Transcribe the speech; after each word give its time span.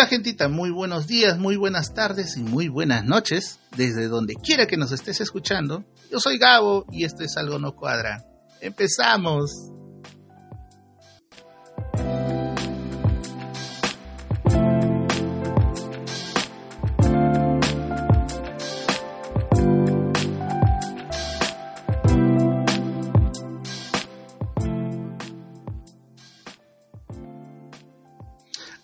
Hola 0.00 0.08
gentita, 0.08 0.48
muy 0.48 0.70
buenos 0.70 1.06
días, 1.06 1.36
muy 1.36 1.56
buenas 1.56 1.92
tardes 1.92 2.38
y 2.38 2.40
muy 2.40 2.68
buenas 2.68 3.04
noches, 3.04 3.58
desde 3.76 4.08
donde 4.08 4.34
quiera 4.34 4.64
que 4.66 4.78
nos 4.78 4.92
estés 4.92 5.20
escuchando. 5.20 5.84
Yo 6.10 6.18
soy 6.20 6.38
Gabo 6.38 6.86
y 6.90 7.04
esto 7.04 7.22
es 7.22 7.36
Algo 7.36 7.58
No 7.58 7.76
Cuadra. 7.76 8.24
¡Empezamos! 8.62 9.70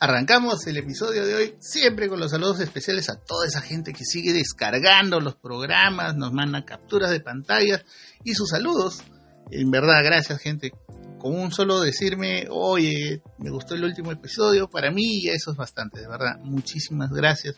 Arrancamos 0.08 0.64
el 0.68 0.76
episodio 0.76 1.26
de 1.26 1.34
hoy 1.34 1.56
siempre 1.58 2.08
con 2.08 2.20
los 2.20 2.30
saludos 2.30 2.60
especiales 2.60 3.10
a 3.10 3.16
toda 3.16 3.44
esa 3.44 3.60
gente 3.60 3.92
que 3.92 4.04
sigue 4.04 4.32
descargando 4.32 5.18
los 5.18 5.34
programas, 5.34 6.14
nos 6.14 6.32
manda 6.32 6.64
capturas 6.64 7.10
de 7.10 7.18
pantallas 7.18 7.84
y 8.22 8.34
sus 8.34 8.50
saludos. 8.50 9.02
En 9.50 9.68
verdad, 9.72 10.04
gracias 10.04 10.38
gente. 10.38 10.70
Con 11.18 11.34
un 11.34 11.50
solo 11.50 11.80
decirme, 11.80 12.46
oye, 12.48 13.20
me 13.38 13.50
gustó 13.50 13.74
el 13.74 13.82
último 13.82 14.12
episodio, 14.12 14.70
para 14.70 14.92
mí 14.92 15.24
ya 15.24 15.32
eso 15.32 15.50
es 15.50 15.56
bastante, 15.56 16.02
de 16.02 16.06
verdad. 16.06 16.38
Muchísimas 16.38 17.10
gracias 17.10 17.56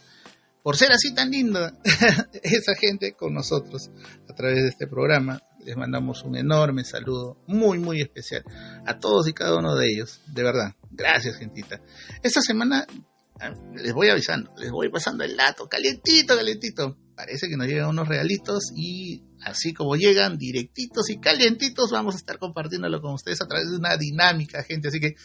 por 0.63 0.79
ser 0.79 0.91
así 0.91 1.15
tan 1.15 1.31
linda 1.31 1.75
esa 2.43 2.75
gente 2.75 3.13
con 3.13 3.35
nosotros 3.35 3.91
a 4.27 4.35
través 4.35 4.63
de 4.63 4.69
este 4.71 4.87
programa. 4.87 5.43
Les 5.69 5.77
mandamos 5.77 6.23
un 6.25 6.35
enorme 6.35 6.83
saludo, 6.83 7.37
muy, 7.47 7.79
muy 7.79 8.01
especial 8.01 8.43
a 8.87 8.99
todos 8.99 9.29
y 9.29 9.35
cada 9.35 9.59
uno 9.59 9.75
de 9.75 9.91
ellos. 9.91 10.23
De 10.29 10.43
verdad, 10.43 10.75
gracias, 10.91 11.37
gentita. 11.37 11.83
Esta 12.23 12.41
semana 12.41 12.87
ah, 13.39 13.53
les 13.75 13.93
voy 13.93 14.09
avisando, 14.09 14.51
les 14.57 14.71
voy 14.71 14.89
pasando 14.89 15.25
el 15.25 15.37
dato, 15.37 15.69
calientito, 15.69 16.35
calientito. 16.35 16.97
Parece 17.15 17.51
que 17.51 17.59
nos 17.59 17.67
llegan 17.67 17.91
unos 17.91 18.09
regalitos 18.09 18.73
y 18.75 19.25
así 19.43 19.75
como 19.75 19.95
llegan, 19.95 20.39
directitos 20.39 21.11
y 21.11 21.21
calientitos, 21.21 21.91
vamos 21.91 22.15
a 22.15 22.17
estar 22.17 22.39
compartiéndolo 22.39 23.03
con 23.03 23.13
ustedes 23.13 23.43
a 23.43 23.47
través 23.47 23.69
de 23.69 23.77
una 23.77 23.99
dinámica, 23.99 24.63
gente. 24.63 24.89
Así 24.89 25.01
que 25.01 25.17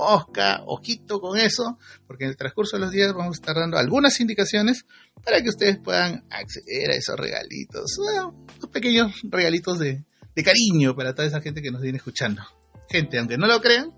mosca, 0.00 0.62
ojito 0.66 1.20
con 1.20 1.38
eso, 1.38 1.78
porque 2.06 2.24
en 2.24 2.30
el 2.30 2.36
transcurso 2.36 2.76
de 2.76 2.82
los 2.82 2.90
días 2.90 3.12
vamos 3.12 3.36
a 3.36 3.40
estar 3.40 3.54
dando 3.54 3.76
algunas 3.76 4.18
indicaciones 4.20 4.86
para 5.22 5.42
que 5.42 5.50
ustedes 5.50 5.78
puedan 5.78 6.24
acceder 6.30 6.90
a 6.90 6.94
esos 6.94 7.16
regalitos, 7.18 7.96
bueno, 7.98 8.46
pequeños 8.72 9.12
regalitos 9.24 9.78
de, 9.78 10.04
de 10.34 10.42
cariño 10.42 10.96
para 10.96 11.14
toda 11.14 11.28
esa 11.28 11.40
gente 11.40 11.60
que 11.60 11.70
nos 11.70 11.82
viene 11.82 11.98
escuchando. 11.98 12.42
Gente, 12.88 13.18
aunque 13.18 13.36
no 13.36 13.46
lo 13.46 13.60
crean, 13.60 13.92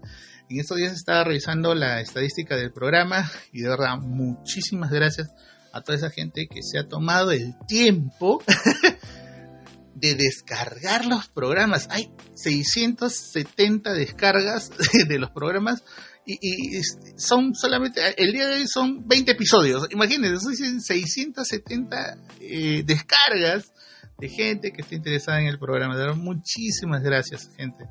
en 0.51 0.61
estos 0.61 0.77
días 0.77 0.93
estaba 0.93 1.25
revisando 1.25 1.75
la 1.75 2.01
estadística 2.01 2.57
del 2.57 2.73
programa 2.73 3.31
y 3.53 3.63
de 3.63 3.69
verdad 3.69 3.97
muchísimas 3.99 4.91
gracias 4.91 5.31
a 5.73 5.81
toda 5.81 5.97
esa 5.97 6.11
gente 6.11 6.47
que 6.47 6.63
se 6.63 6.79
ha 6.79 6.87
tomado 6.87 7.31
el 7.31 7.55
tiempo 7.67 8.43
de 10.03 10.17
descargar 10.17 11.07
los 11.07 11.29
programas. 11.29 11.87
Hay 11.91 12.11
670 12.35 13.93
descargas 13.95 14.71
de 15.09 15.19
los 15.19 15.31
programas 15.31 15.85
y, 16.27 16.81
son 17.17 17.55
solamente, 17.55 18.01
el 18.17 18.33
día 18.33 18.49
de 18.49 18.55
hoy 18.57 18.67
son 18.67 19.07
20 19.07 19.33
episodios. 19.33 19.87
Imagínense, 19.91 20.41
son 20.41 20.81
670 20.81 22.19
eh, 22.41 22.83
descargas 22.85 23.73
de 24.19 24.29
gente 24.29 24.73
que 24.73 24.83
está 24.83 24.95
interesada 24.95 25.41
en 25.41 25.47
el 25.47 25.59
programa. 25.59 25.97
De 25.97 26.13
muchísimas 26.15 27.03
gracias, 27.03 27.49
gente. 27.57 27.85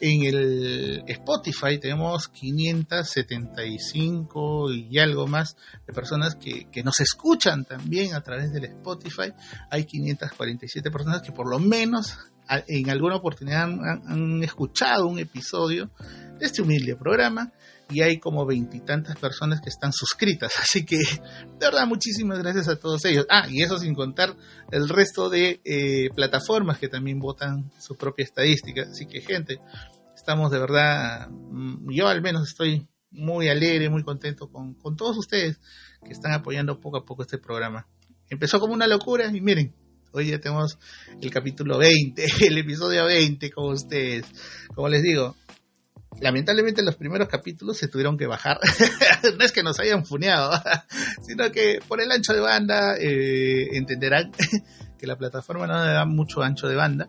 En 0.00 0.24
el 0.24 1.04
Spotify 1.06 1.78
tenemos 1.78 2.26
575 2.28 4.72
y 4.72 4.98
algo 4.98 5.28
más 5.28 5.56
de 5.86 5.92
personas 5.92 6.34
que, 6.34 6.66
nos 6.82 6.98
escuchan 7.00 7.64
también 7.64 8.14
a 8.14 8.20
través 8.20 8.52
del 8.52 8.64
Spotify. 8.64 9.32
Hay 9.70 9.84
547 9.84 10.90
personas 10.90 11.22
que 11.22 11.30
por 11.32 11.48
lo 11.48 11.60
menos 11.60 12.18
en 12.48 12.90
alguna 12.90 13.14
oportunidad 13.16 13.62
han 13.62 14.42
escuchado 14.42 15.06
un 15.06 15.20
episodio 15.20 15.90
de 16.38 16.46
este 16.46 16.62
humilde 16.62 16.96
programa 16.96 17.52
y 17.92 18.00
hay 18.00 18.18
como 18.18 18.46
veintitantas 18.46 19.16
personas 19.16 19.60
que 19.60 19.68
están 19.68 19.92
suscritas. 19.92 20.52
Así 20.60 20.84
que, 20.84 20.98
de 20.98 21.58
verdad, 21.60 21.86
muchísimas 21.86 22.38
gracias 22.38 22.68
a 22.68 22.76
todos 22.76 23.04
ellos. 23.04 23.26
Ah, 23.28 23.46
y 23.48 23.62
eso 23.62 23.78
sin 23.78 23.94
contar 23.94 24.36
el 24.70 24.88
resto 24.88 25.28
de 25.28 25.60
eh, 25.64 26.08
plataformas 26.14 26.78
que 26.78 26.88
también 26.88 27.18
votan 27.18 27.70
su 27.78 27.94
propia 27.94 28.24
estadística. 28.24 28.82
Así 28.82 29.06
que, 29.06 29.20
gente, 29.20 29.60
estamos 30.14 30.50
de 30.50 30.58
verdad, 30.58 31.28
mm, 31.28 31.90
yo 31.92 32.08
al 32.08 32.22
menos 32.22 32.48
estoy 32.48 32.88
muy 33.10 33.48
alegre, 33.48 33.90
muy 33.90 34.02
contento 34.02 34.50
con, 34.50 34.74
con 34.74 34.96
todos 34.96 35.18
ustedes 35.18 35.60
que 36.04 36.12
están 36.12 36.32
apoyando 36.32 36.80
poco 36.80 36.98
a 36.98 37.04
poco 37.04 37.22
este 37.22 37.38
programa. 37.38 37.86
Empezó 38.30 38.58
como 38.58 38.72
una 38.72 38.86
locura 38.86 39.30
y 39.32 39.40
miren, 39.40 39.74
hoy 40.12 40.28
ya 40.28 40.38
tenemos 40.38 40.78
el 41.20 41.30
capítulo 41.30 41.78
20, 41.78 42.24
el 42.46 42.58
episodio 42.58 43.04
20 43.04 43.50
con 43.50 43.72
ustedes. 43.72 44.24
Como 44.74 44.88
les 44.88 45.02
digo, 45.02 45.36
lamentablemente 46.20 46.82
los 46.82 46.96
primeros 46.96 47.28
capítulos 47.28 47.76
se 47.76 47.88
tuvieron 47.88 48.16
que 48.16 48.26
bajar. 48.26 48.58
no 49.38 49.44
es 49.44 49.52
que 49.52 49.62
nos 49.62 49.78
hayan 49.80 50.04
funeado, 50.04 50.52
sino 51.26 51.50
que 51.50 51.80
por 51.86 52.00
el 52.00 52.10
ancho 52.10 52.32
de 52.32 52.40
banda 52.40 52.96
eh, 52.98 53.76
entenderán 53.76 54.32
que 54.98 55.06
la 55.06 55.16
plataforma 55.16 55.66
no 55.66 55.74
da 55.78 56.04
mucho 56.04 56.42
ancho 56.42 56.68
de 56.68 56.76
banda. 56.76 57.08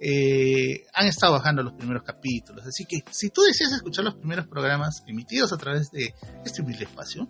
Eh, 0.00 0.84
han 0.92 1.06
estado 1.06 1.32
bajando 1.32 1.62
los 1.62 1.74
primeros 1.74 2.02
capítulos. 2.02 2.66
Así 2.66 2.84
que 2.84 2.98
si 3.10 3.30
tú 3.30 3.42
deseas 3.42 3.72
escuchar 3.72 4.04
los 4.04 4.14
primeros 4.16 4.46
programas 4.46 5.02
emitidos 5.06 5.52
a 5.52 5.56
través 5.56 5.90
de 5.90 6.14
este 6.44 6.62
humilde 6.62 6.84
espacio, 6.84 7.28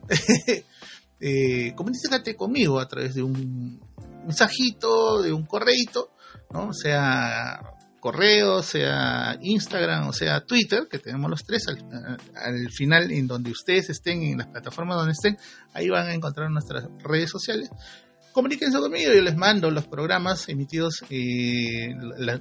eh, 1.20 1.72
comunícate 1.76 2.34
conmigo 2.34 2.80
a 2.80 2.88
través 2.88 3.14
de 3.14 3.22
un 3.22 3.80
mensajito, 4.26 5.22
de 5.22 5.32
un 5.32 5.46
correito, 5.46 6.10
¿no? 6.50 6.72
sea 6.72 7.60
correo, 8.04 8.62
sea 8.62 9.38
Instagram 9.40 10.08
o 10.08 10.12
sea 10.12 10.44
Twitter, 10.44 10.88
que 10.90 10.98
tenemos 10.98 11.30
los 11.30 11.42
tres 11.42 11.66
al, 11.68 12.70
final 12.70 13.10
en 13.10 13.26
donde 13.26 13.50
ustedes 13.50 13.88
estén, 13.88 14.22
en 14.24 14.36
las 14.36 14.48
plataformas 14.48 14.98
donde 14.98 15.12
estén, 15.12 15.38
ahí 15.72 15.88
van 15.88 16.08
a 16.08 16.12
encontrar 16.12 16.50
nuestras 16.50 16.84
redes 17.02 17.30
sociales. 17.30 17.70
Comuníquense 18.32 18.78
conmigo, 18.78 19.10
yo 19.10 19.22
les 19.22 19.36
mando 19.36 19.70
los 19.70 19.86
programas 19.86 20.50
emitidos 20.50 21.02
eh, 21.08 21.94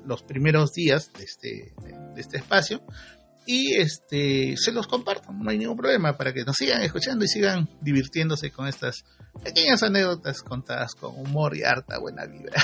los 0.06 0.24
primeros 0.24 0.74
días 0.74 1.14
de 1.14 1.24
este, 1.24 1.74
de 2.14 2.20
este 2.20 2.40
espacio 2.40 2.82
y 3.46 3.76
este 3.76 4.56
se 4.58 4.72
los 4.72 4.88
comparto, 4.88 5.32
no 5.32 5.50
hay 5.50 5.58
ningún 5.58 5.78
problema 5.78 6.18
para 6.18 6.34
que 6.34 6.44
nos 6.44 6.56
sigan 6.56 6.82
escuchando 6.82 7.26
y 7.26 7.28
sigan 7.28 7.70
divirtiéndose 7.82 8.52
con 8.52 8.68
estas 8.68 9.04
pequeñas 9.44 9.84
anécdotas 9.84 10.42
contadas 10.42 10.96
con 10.96 11.16
humor 11.16 11.58
y 11.58 11.64
harta 11.64 12.00
buena 12.00 12.26
vibra. 12.26 12.62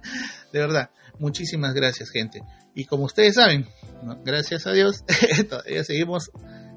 de 0.52 0.58
verdad, 0.58 0.90
muchísimas 1.18 1.74
gracias 1.74 2.10
gente. 2.10 2.42
Y 2.74 2.86
como 2.86 3.04
ustedes 3.04 3.34
saben, 3.34 3.66
gracias 4.24 4.66
a 4.66 4.72
Dios, 4.72 5.04
todavía 5.48 5.84
seguimos 5.84 6.30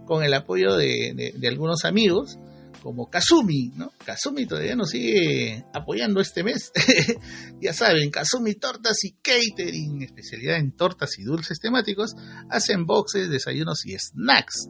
con 0.05 0.23
el 0.23 0.33
apoyo 0.33 0.75
de, 0.75 1.33
de 1.35 1.47
algunos 1.47 1.85
amigos 1.85 2.37
como 2.81 3.09
Kazumi, 3.09 3.71
¿no? 3.75 3.91
Kazumi 4.05 4.45
todavía 4.45 4.75
nos 4.75 4.89
sigue 4.89 5.65
apoyando 5.73 6.21
este 6.21 6.43
mes. 6.43 6.71
ya 7.61 7.73
saben, 7.73 8.09
Kazumi 8.11 8.55
Tortas 8.55 9.03
y 9.03 9.13
Catering, 9.13 10.01
especialidad 10.01 10.57
en 10.57 10.75
tortas 10.75 11.17
y 11.17 11.23
dulces 11.23 11.59
temáticos, 11.59 12.15
hacen 12.49 12.85
boxes, 12.85 13.29
desayunos 13.29 13.85
y 13.85 13.97
snacks. 13.97 14.69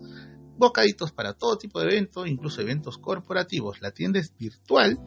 Bocaditos 0.57 1.11
para 1.11 1.33
todo 1.33 1.57
tipo 1.57 1.81
de 1.81 1.87
eventos, 1.87 2.27
incluso 2.27 2.61
eventos 2.61 2.97
corporativos. 2.97 3.81
La 3.81 3.91
tienda 3.91 4.19
es 4.19 4.33
virtual, 4.37 4.97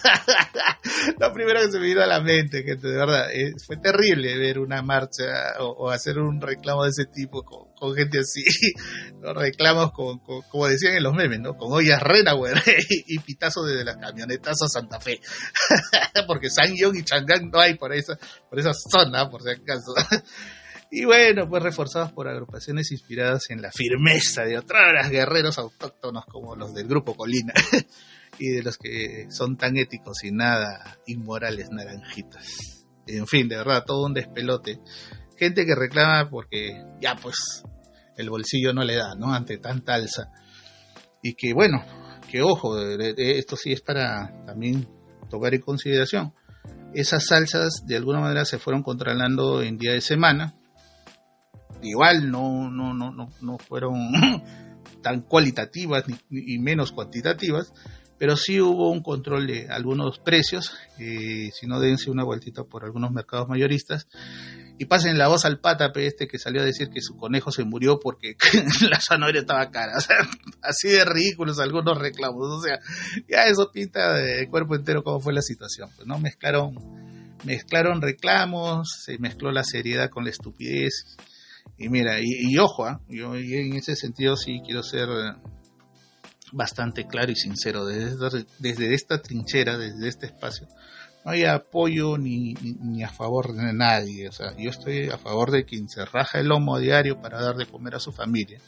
Lo 1.19 1.33
primero 1.33 1.61
que 1.61 1.71
se 1.71 1.79
me 1.79 1.85
vino 1.85 2.01
a 2.01 2.05
la 2.05 2.21
mente, 2.21 2.63
gente, 2.63 2.87
de 2.87 2.97
verdad, 2.97 3.31
eh, 3.31 3.53
fue 3.65 3.77
terrible 3.77 4.37
ver 4.37 4.59
una 4.59 4.81
marcha 4.81 5.55
o, 5.59 5.89
hacer 5.89 6.19
un 6.19 6.41
reclamo 6.41 6.83
de 6.83 6.89
ese 6.89 7.05
tipo 7.05 7.43
con, 7.43 7.95
gente 7.95 8.19
así. 8.19 8.43
Los 9.21 9.35
reclamos 9.35 9.91
como 9.91 10.67
decían 10.67 10.95
en 10.95 11.03
los 11.03 11.13
memes, 11.13 11.39
¿no? 11.39 11.55
Con 11.55 11.71
ollas 11.71 12.01
Renauer 12.01 12.61
y, 12.89 13.19
pitazos 13.19 13.67
desde 13.67 13.83
las 13.83 13.97
camionetas 13.97 14.61
a 14.61 14.67
Santa 14.67 14.99
Fe. 14.99 15.19
Porque 16.25 16.49
San 16.49 16.73
y 16.73 17.03
Chang'an 17.03 17.49
no 17.51 17.59
hay 17.59 17.75
por 17.75 17.93
esa, 17.93 18.17
por 18.49 18.59
esa 18.59 18.71
zona, 18.73 19.29
por 19.29 19.41
si 19.43 19.49
acaso. 19.49 19.93
Y 20.89 21.03
bueno, 21.05 21.49
pues 21.49 21.61
reforzados 21.61 22.13
por 22.13 22.27
agrupaciones 22.29 22.91
inspiradas 22.91 23.49
en 23.49 23.61
la 23.61 23.71
firmeza 23.71 24.43
de 24.43 24.57
otros 24.57 25.09
guerreros 25.09 25.57
autóctonos 25.57 26.25
como 26.25 26.55
los 26.55 26.73
del 26.73 26.87
grupo 26.87 27.15
Colina 27.15 27.53
y 28.39 28.49
de 28.49 28.63
los 28.63 28.77
que 28.77 29.27
son 29.29 29.57
tan 29.57 29.77
éticos 29.77 30.23
y 30.23 30.31
nada 30.31 30.97
inmorales 31.05 31.69
naranjitas. 31.71 32.85
En 33.07 33.27
fin, 33.27 33.47
de 33.47 33.57
verdad, 33.57 33.83
todo 33.85 34.05
un 34.05 34.13
despelote. 34.13 34.79
Gente 35.37 35.65
que 35.65 35.75
reclama 35.75 36.29
porque 36.29 36.83
ya 37.01 37.15
pues 37.15 37.63
el 38.17 38.29
bolsillo 38.29 38.73
no 38.73 38.83
le 38.83 38.95
da, 38.95 39.15
¿no? 39.15 39.33
Ante 39.33 39.57
tanta 39.57 39.93
alza. 39.95 40.31
Y 41.21 41.33
que 41.33 41.53
bueno, 41.53 41.83
que 42.29 42.41
ojo, 42.41 42.79
esto 42.79 43.55
sí 43.55 43.71
es 43.71 43.81
para 43.81 44.45
también 44.45 44.87
tomar 45.29 45.53
en 45.53 45.61
consideración. 45.61 46.33
Esas 46.93 47.25
salsas 47.25 47.83
de 47.85 47.95
alguna 47.95 48.19
manera 48.19 48.45
se 48.45 48.59
fueron 48.59 48.83
controlando 48.83 49.61
en 49.61 49.77
día 49.77 49.93
de 49.93 50.01
semana. 50.01 50.55
Igual 51.81 52.31
no, 52.31 52.69
no, 52.69 52.93
no, 52.93 53.11
no, 53.11 53.29
no 53.41 53.57
fueron 53.59 53.93
tan 55.03 55.21
cualitativas 55.21 56.05
ni, 56.07 56.17
y 56.29 56.59
menos 56.59 56.91
cuantitativas, 56.91 57.71
pero 58.17 58.35
sí 58.35 58.59
hubo 58.59 58.91
un 58.91 59.01
control 59.01 59.47
de 59.47 59.67
algunos 59.69 60.19
precios, 60.19 60.73
eh, 60.99 61.49
si 61.53 61.67
no 61.67 61.79
dense 61.79 62.09
una 62.09 62.23
vueltita 62.23 62.63
por 62.63 62.83
algunos 62.83 63.11
mercados 63.11 63.47
mayoristas. 63.47 64.07
Y 64.79 64.85
pasen 64.85 65.17
la 65.17 65.27
voz 65.27 65.45
al 65.45 65.59
pátape 65.59 66.05
este 66.05 66.27
que 66.27 66.37
salió 66.37 66.61
a 66.61 66.65
decir 66.65 66.89
que 66.89 67.01
su 67.01 67.17
conejo 67.17 67.51
se 67.51 67.63
murió 67.63 67.99
porque 67.99 68.35
la 68.89 68.99
zanahoria 68.99 69.41
estaba 69.41 69.69
cara, 69.71 69.97
o 69.97 70.01
sea, 70.01 70.17
así 70.61 70.89
de 70.89 71.03
ridículos 71.03 71.59
algunos 71.59 71.97
reclamos, 71.97 72.47
o 72.47 72.61
sea, 72.61 72.79
ya 73.27 73.45
eso 73.47 73.71
pinta 73.71 74.13
de 74.13 74.47
cuerpo 74.49 74.75
entero 74.75 75.03
cómo 75.03 75.19
fue 75.19 75.33
la 75.33 75.41
situación, 75.41 75.89
pues 75.95 76.07
no 76.07 76.19
mezclaron 76.19 76.75
mezclaron 77.43 78.01
reclamos, 78.01 78.89
se 79.03 79.17
mezcló 79.19 79.51
la 79.51 79.63
seriedad 79.63 80.09
con 80.09 80.23
la 80.23 80.31
estupidez. 80.31 81.17
Y 81.77 81.89
mira, 81.89 82.17
y, 82.21 82.57
ojo, 82.57 82.85
¿ah? 82.85 83.01
yo 83.07 83.35
en 83.35 83.73
ese 83.73 83.95
sentido 83.95 84.35
sí 84.35 84.61
quiero 84.65 84.83
ser 84.83 85.07
bastante 86.51 87.07
claro 87.07 87.31
y 87.31 87.35
sincero. 87.35 87.85
Desde, 87.85 88.45
desde 88.59 88.93
esta 88.93 89.21
trinchera, 89.21 89.77
desde 89.77 90.07
este 90.07 90.25
espacio, 90.27 90.67
no 91.25 91.31
hay 91.31 91.43
apoyo 91.45 92.17
ni, 92.17 92.53
ni, 92.53 93.03
a 93.03 93.09
favor 93.09 93.53
de 93.53 93.73
nadie. 93.73 94.29
O 94.29 94.31
sea, 94.31 94.55
yo 94.57 94.69
estoy 94.69 95.09
a 95.09 95.17
favor 95.17 95.51
de 95.51 95.65
quien 95.65 95.89
se 95.89 96.05
raja 96.05 96.39
el 96.39 96.47
lomo 96.47 96.75
a 96.75 96.79
diario 96.79 97.21
para 97.21 97.41
dar 97.41 97.55
de 97.55 97.65
comer 97.65 97.95
a 97.95 97.99
su 97.99 98.11
familia. 98.11 98.59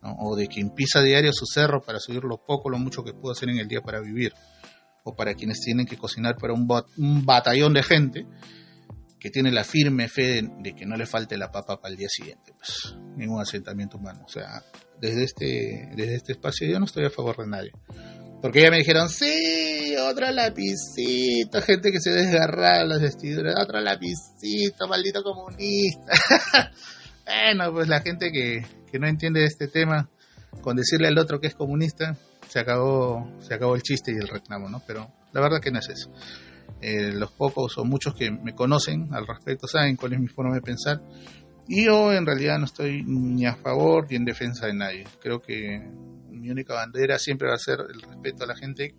O 0.00 0.36
de 0.36 0.46
quien 0.46 0.70
pisa 0.70 1.00
a 1.00 1.02
diario 1.02 1.32
su 1.32 1.44
cerro 1.44 1.82
para 1.82 1.98
subir 1.98 2.22
lo 2.22 2.38
poco, 2.38 2.70
lo 2.70 2.78
mucho 2.78 3.02
que 3.02 3.12
pudo 3.12 3.32
hacer 3.32 3.48
en 3.48 3.58
el 3.58 3.66
día 3.66 3.80
para 3.80 4.00
vivir. 4.00 4.32
O 5.02 5.16
para 5.16 5.34
quienes 5.34 5.60
tienen 5.60 5.86
que 5.86 5.96
cocinar 5.96 6.36
para 6.36 6.52
un, 6.52 6.68
un 6.98 7.26
batallón 7.26 7.72
de 7.72 7.82
gente 7.82 8.26
que 9.18 9.30
tiene 9.30 9.50
la 9.50 9.64
firme 9.64 10.08
fe 10.08 10.42
de, 10.42 10.74
que 10.74 10.86
no 10.86 10.96
le 10.96 11.06
falte 11.06 11.36
la 11.36 11.50
papa 11.50 11.80
para 11.80 11.92
el 11.92 11.98
día 11.98 12.08
siguiente. 12.08 12.52
Pues, 12.56 12.96
ningún 13.16 13.40
asentamiento 13.40 13.98
humano. 13.98 14.22
O 14.24 14.28
sea, 14.28 14.62
desde 15.00 15.24
este, 15.24 15.90
desde 15.94 16.14
este 16.16 16.32
espacio 16.32 16.68
yo 16.68 16.78
no 16.78 16.84
estoy 16.84 17.06
a 17.06 17.10
favor 17.10 17.36
de 17.36 17.46
nadie. 17.46 17.72
Porque 18.40 18.62
ya 18.62 18.70
me 18.70 18.78
dijeron, 18.78 19.08
sí, 19.08 19.96
otra 19.96 20.30
lapicita, 20.30 21.60
gente 21.60 21.90
que 21.90 21.98
se 21.98 22.10
desgarra 22.10 22.84
las 22.84 23.00
vestiduras, 23.02 23.56
otra 23.60 23.80
lapicita, 23.80 24.86
maldito 24.86 25.24
comunista. 25.24 26.12
bueno, 27.26 27.72
pues 27.72 27.88
la 27.88 28.00
gente 28.00 28.30
que, 28.30 28.64
que 28.90 28.98
no 29.00 29.08
entiende 29.08 29.44
este 29.44 29.66
tema, 29.66 30.08
con 30.60 30.76
decirle 30.76 31.08
al 31.08 31.18
otro 31.18 31.40
que 31.40 31.48
es 31.48 31.56
comunista, 31.56 32.16
se 32.48 32.60
acabó, 32.60 33.28
se 33.40 33.54
acabó 33.54 33.74
el 33.74 33.82
chiste 33.82 34.12
y 34.12 34.16
el 34.16 34.28
reclamo, 34.28 34.68
¿no? 34.68 34.82
Pero 34.86 35.12
la 35.32 35.40
verdad 35.40 35.60
que 35.60 35.72
no 35.72 35.80
es 35.80 35.88
eso. 35.88 36.10
Eh, 36.80 37.12
los 37.12 37.32
pocos 37.32 37.76
o 37.78 37.84
muchos 37.84 38.14
que 38.14 38.30
me 38.30 38.54
conocen 38.54 39.08
al 39.12 39.26
respecto 39.26 39.66
saben 39.66 39.96
cuál 39.96 40.12
es 40.12 40.20
mi 40.20 40.28
forma 40.28 40.54
de 40.54 40.60
pensar 40.60 41.02
y 41.68 41.84
yo 41.84 42.12
en 42.12 42.24
realidad 42.24 42.58
no 42.58 42.64
estoy 42.64 43.04
ni 43.04 43.44
a 43.44 43.54
favor 43.54 44.06
ni 44.08 44.16
en 44.16 44.24
defensa 44.24 44.66
de 44.66 44.72
nadie. 44.72 45.04
Creo 45.20 45.42
que 45.42 45.78
mi 46.30 46.50
única 46.50 46.72
bandera 46.72 47.18
siempre 47.18 47.48
va 47.48 47.54
a 47.54 47.58
ser 47.58 47.80
el 47.92 48.00
respeto 48.00 48.44
a 48.44 48.46
la 48.46 48.56
gente 48.56 48.94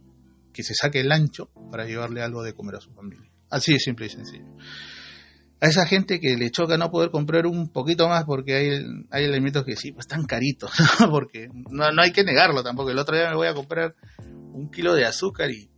que 0.54 0.62
se 0.62 0.76
saque 0.76 1.00
el 1.00 1.12
ancho 1.12 1.50
para 1.72 1.86
llevarle 1.86 2.22
algo 2.22 2.44
de 2.44 2.54
comer 2.54 2.76
a 2.76 2.82
su 2.82 2.92
familia. 2.94 3.32
Así 3.50 3.74
de 3.74 3.80
simple 3.80 4.06
y 4.06 4.10
sencillo. 4.10 4.46
A 5.62 5.68
esa 5.68 5.88
gente 5.88 6.20
que 6.20 6.38
le 6.38 6.52
choca 6.52 6.78
no 6.78 6.92
poder 6.92 7.10
comprar 7.10 7.48
un 7.48 7.70
poquito 7.70 8.08
más 8.08 8.24
porque 8.26 8.54
hay, 8.54 8.70
hay 9.10 9.24
elementos 9.24 9.66
que 9.66 9.76
sí, 9.76 9.92
pues 9.92 10.04
están 10.04 10.26
caritos, 10.26 10.72
porque 11.10 11.50
no, 11.72 11.92
no 11.92 12.02
hay 12.04 12.12
que 12.12 12.24
negarlo 12.24 12.62
tampoco. 12.62 12.92
El 12.92 13.00
otro 13.00 13.18
día 13.18 13.32
me 13.32 13.36
voy 13.36 13.48
a 13.48 13.56
comprar 13.56 13.96
un 14.54 14.70
kilo 14.70 14.94
de 14.94 15.06
azúcar 15.06 15.50
y 15.50 15.72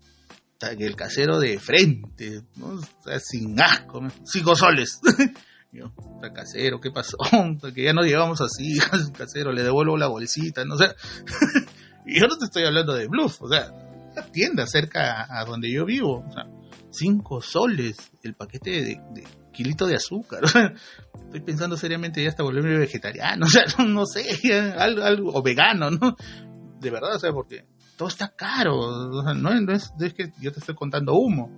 el 0.70 0.96
casero 0.96 1.40
de 1.40 1.60
frente, 1.60 2.44
sin 3.20 3.60
asco, 3.62 4.02
cinco 4.24 4.56
soles. 4.56 5.00
Yo, 5.74 5.94
casero, 6.34 6.82
¿qué 6.82 6.92
pasó? 6.92 7.18
Porque 7.62 7.84
ya 7.84 7.94
no 7.94 8.02
llevamos 8.02 8.42
así, 8.42 8.78
casero, 9.18 9.54
le 9.54 9.64
devuelvo 9.64 9.98
la 9.98 10.08
bolsita, 10.08 10.66
no 10.66 10.76
sé. 10.78 10.94
y 12.06 12.20
yo 12.20 12.28
no 12.28 12.38
te 12.38 12.46
estoy 12.46 12.66
hablando 12.66 12.94
de 12.94 13.08
bluff, 13.08 13.42
o 13.42 13.48
sea, 13.48 13.72
la 14.14 14.24
tienda 14.32 14.68
cerca 14.68 15.26
a 15.30 15.46
donde 15.46 15.72
yo 15.72 15.86
vivo, 15.86 16.26
o 16.28 16.32
sea, 16.34 16.44
cinco 16.90 17.42
soles 17.42 18.12
el 18.22 18.36
paquete 18.36 18.70
de, 18.70 19.02
de 19.14 19.24
kilito 19.54 19.88
de 19.88 19.96
azúcar. 19.96 20.42
Estoy 20.44 21.40
pensando 21.40 21.78
seriamente 21.78 22.22
ya 22.22 22.30
hasta 22.30 22.44
volverme 22.44 22.78
vegetariano, 22.78 23.46
o 23.46 23.50
sea, 23.50 23.64
no, 23.86 24.06
sé, 24.06 24.26
algo, 24.78 25.04
algo, 25.04 25.32
o 25.34 25.42
vegano, 25.42 25.90
¿no? 25.90 26.18
De 26.82 26.90
verdad, 26.90 27.16
o 27.16 27.20
sea, 27.20 27.32
porque 27.32 27.64
todo 28.02 28.10
está 28.10 28.30
caro, 28.30 28.80
o 28.80 29.34
no, 29.36 29.72
es, 29.72 29.94
que 30.16 30.34
yo 30.42 30.52
te 30.52 30.60
estoy 30.60 30.74
contando 30.74 31.14
humo, 31.14 31.52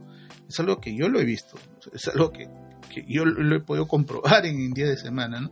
es 0.46 0.60
algo 0.60 0.82
que 0.82 0.94
yo 0.94 1.08
lo 1.08 1.22
he 1.22 1.24
visto, 1.24 1.58
es 1.94 2.10
algo 2.10 2.34
que 2.34 2.50
yo 3.08 3.24
lo 3.24 3.56
he 3.56 3.62
podido 3.62 3.88
comprobar 3.88 4.46
en 4.46 4.74
día 4.74 4.88
de 4.88 4.98
semana. 4.98 5.50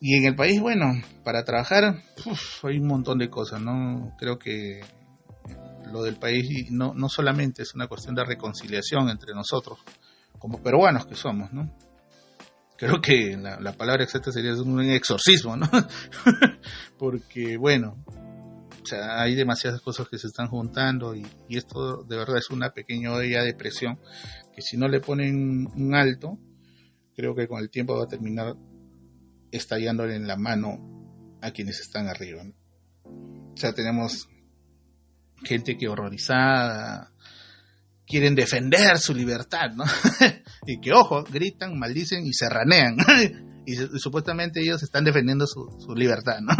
Y 0.00 0.14
en 0.14 0.26
el 0.26 0.36
país, 0.36 0.60
bueno, 0.60 1.02
para 1.24 1.42
trabajar 1.42 2.04
hay 2.62 2.78
un 2.78 2.86
montón 2.86 3.18
de 3.18 3.28
cosas, 3.30 3.60
¿no? 3.60 4.14
Creo 4.16 4.38
que 4.38 4.80
lo 5.90 6.04
del 6.04 6.20
país 6.20 6.70
no, 6.70 6.94
no 6.94 7.08
solamente 7.08 7.62
es 7.62 7.74
una 7.74 7.88
cuestión 7.88 8.14
de 8.14 8.24
reconciliación 8.24 9.08
entre 9.08 9.34
nosotros, 9.34 9.80
como 10.38 10.62
peruanos 10.62 11.04
que 11.04 11.16
somos, 11.16 11.52
¿no? 11.52 11.76
Creo 12.76 13.00
que 13.00 13.36
la, 13.36 13.58
la 13.58 13.72
palabra 13.72 14.04
exacta 14.04 14.30
sería 14.30 14.54
un 14.54 14.80
exorcismo, 14.82 15.56
¿no? 15.56 15.68
Porque, 16.96 17.56
bueno, 17.56 17.96
o 18.82 18.86
sea, 18.86 19.20
hay 19.20 19.34
demasiadas 19.34 19.80
cosas 19.80 20.08
que 20.08 20.18
se 20.18 20.28
están 20.28 20.48
juntando 20.48 21.14
y, 21.14 21.26
esto 21.48 22.04
de 22.04 22.16
verdad 22.16 22.38
es 22.38 22.50
una 22.50 22.70
pequeña 22.70 23.12
olla 23.12 23.42
de 23.42 23.54
presión 23.54 23.98
que 24.54 24.62
si 24.62 24.76
no 24.76 24.88
le 24.88 25.00
ponen 25.00 25.66
un 25.74 25.94
alto, 25.94 26.38
creo 27.14 27.34
que 27.34 27.48
con 27.48 27.60
el 27.60 27.70
tiempo 27.70 27.96
va 27.96 28.04
a 28.04 28.08
terminar 28.08 28.56
estallándole 29.50 30.14
en 30.14 30.26
la 30.26 30.36
mano 30.36 31.38
a 31.40 31.50
quienes 31.50 31.80
están 31.80 32.08
arriba. 32.08 32.42
O 33.04 33.56
sea, 33.56 33.72
tenemos 33.72 34.28
gente 35.44 35.76
que 35.76 35.88
horrorizada, 35.88 37.12
quieren 38.06 38.34
defender 38.34 38.98
su 38.98 39.14
libertad, 39.14 39.70
¿no? 39.74 39.84
y 40.66 40.80
que, 40.80 40.92
ojo, 40.92 41.24
gritan, 41.24 41.78
maldicen 41.78 42.26
y 42.26 42.32
se 42.32 42.48
ranean. 42.48 42.96
y, 43.66 43.76
supuestamente 43.98 44.62
ellos 44.62 44.82
están 44.82 45.04
defendiendo 45.04 45.46
su, 45.46 45.76
su 45.78 45.94
libertad, 45.94 46.40
¿no? 46.40 46.54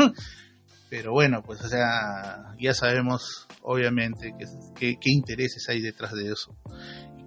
Pero 0.91 1.13
bueno, 1.13 1.43
pues 1.43 1.61
o 1.63 1.69
sea, 1.69 2.55
ya 2.59 2.73
sabemos 2.73 3.47
obviamente 3.63 4.35
qué 4.79 4.97
intereses 5.05 5.69
hay 5.69 5.83
detrás 5.83 6.13
de 6.15 6.33
eso 6.33 6.57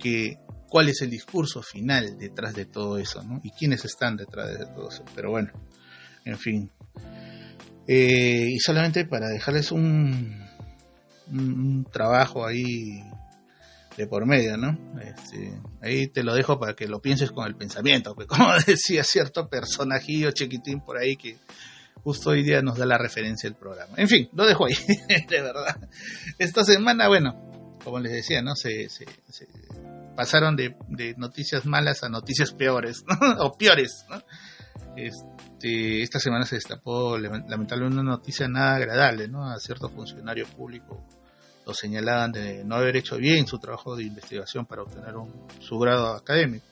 que, 0.01 0.39
cuál 0.67 0.89
es 0.89 1.01
el 1.01 1.09
discurso 1.09 1.61
final 1.61 2.17
detrás 2.17 2.55
de 2.55 2.65
todo 2.65 2.97
eso, 2.97 3.23
¿no? 3.23 3.39
Y 3.43 3.51
quiénes 3.51 3.85
están 3.85 4.17
detrás 4.17 4.57
de 4.57 4.65
todo 4.65 4.89
eso. 4.89 5.03
Pero 5.15 5.31
bueno, 5.31 5.51
en 6.25 6.37
fin. 6.37 6.71
Eh, 7.87 8.47
y 8.49 8.59
solamente 8.59 9.05
para 9.05 9.27
dejarles 9.27 9.71
un, 9.71 10.45
un, 11.31 11.85
trabajo 11.91 12.45
ahí 12.45 13.03
de 13.97 14.07
por 14.07 14.25
medio, 14.25 14.57
¿no? 14.57 14.77
Este, 15.01 15.59
ahí 15.81 16.07
te 16.07 16.23
lo 16.23 16.33
dejo 16.33 16.59
para 16.59 16.73
que 16.73 16.87
lo 16.87 17.01
pienses 17.01 17.31
con 17.31 17.47
el 17.47 17.55
pensamiento, 17.55 18.15
que 18.15 18.25
como 18.25 18.47
decía 18.65 19.03
cierto 19.03 19.49
personajillo 19.49 20.31
chiquitín 20.31 20.81
por 20.81 20.97
ahí 20.97 21.17
que 21.17 21.37
justo 22.03 22.31
hoy 22.31 22.43
día 22.43 22.61
nos 22.61 22.77
da 22.77 22.85
la 22.85 22.97
referencia 22.97 23.49
del 23.49 23.57
programa. 23.57 23.93
En 23.97 24.07
fin, 24.07 24.29
lo 24.33 24.45
dejo 24.45 24.65
ahí, 24.65 24.75
de 25.29 25.41
verdad. 25.41 25.77
Esta 26.37 26.63
semana, 26.63 27.07
bueno, 27.07 27.77
como 27.83 27.99
les 27.99 28.11
decía, 28.11 28.41
¿no? 28.41 28.55
Se, 28.55 28.89
se, 28.89 29.05
pasaron 30.15 30.55
de, 30.55 30.75
noticias 31.17 31.65
malas 31.65 32.03
a 32.03 32.09
noticias 32.09 32.51
peores, 32.51 33.03
o 33.39 33.53
peores. 33.57 34.05
Este, 34.95 36.01
esta 36.01 36.19
semana 36.19 36.45
se 36.45 36.55
destapó 36.55 37.17
lamentablemente 37.17 37.99
una 37.99 38.11
noticia 38.11 38.47
nada 38.47 38.75
agradable, 38.75 39.27
¿no? 39.27 39.49
A 39.49 39.59
cierto 39.59 39.89
funcionario 39.89 40.45
público 40.47 41.03
lo 41.65 41.73
señalaban 41.73 42.31
de 42.31 42.63
no 42.63 42.75
haber 42.75 42.97
hecho 42.97 43.17
bien 43.17 43.45
su 43.45 43.59
trabajo 43.59 43.95
de 43.95 44.03
investigación 44.03 44.65
para 44.65 44.81
obtener 44.81 45.15
un, 45.15 45.31
su 45.59 45.77
grado 45.77 46.15
académico. 46.15 46.65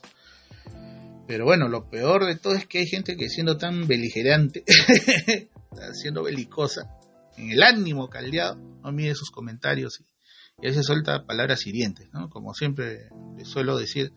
Pero 1.29 1.45
bueno, 1.45 1.67
lo 1.67 1.91
peor 1.91 2.25
de 2.25 2.37
todo 2.37 2.55
es 2.55 2.65
que 2.65 2.79
hay 2.79 2.87
gente 2.87 3.15
que 3.15 3.29
siendo 3.29 3.55
tan 3.55 3.85
beligerante, 3.85 4.63
siendo 5.93 6.23
belicosa, 6.23 6.89
en 7.37 7.51
el 7.51 7.61
ánimo 7.61 8.09
caldeado, 8.09 8.55
no 8.55 8.91
mide 8.91 9.13
sus 9.13 9.29
comentarios 9.29 10.01
y, 10.01 10.05
a 10.57 10.69
veces 10.69 10.87
suelta 10.87 11.27
palabras 11.27 11.67
hirientes, 11.67 12.09
¿no? 12.13 12.31
Como 12.31 12.55
siempre 12.55 13.09
suelo 13.43 13.77
decir, 13.77 14.11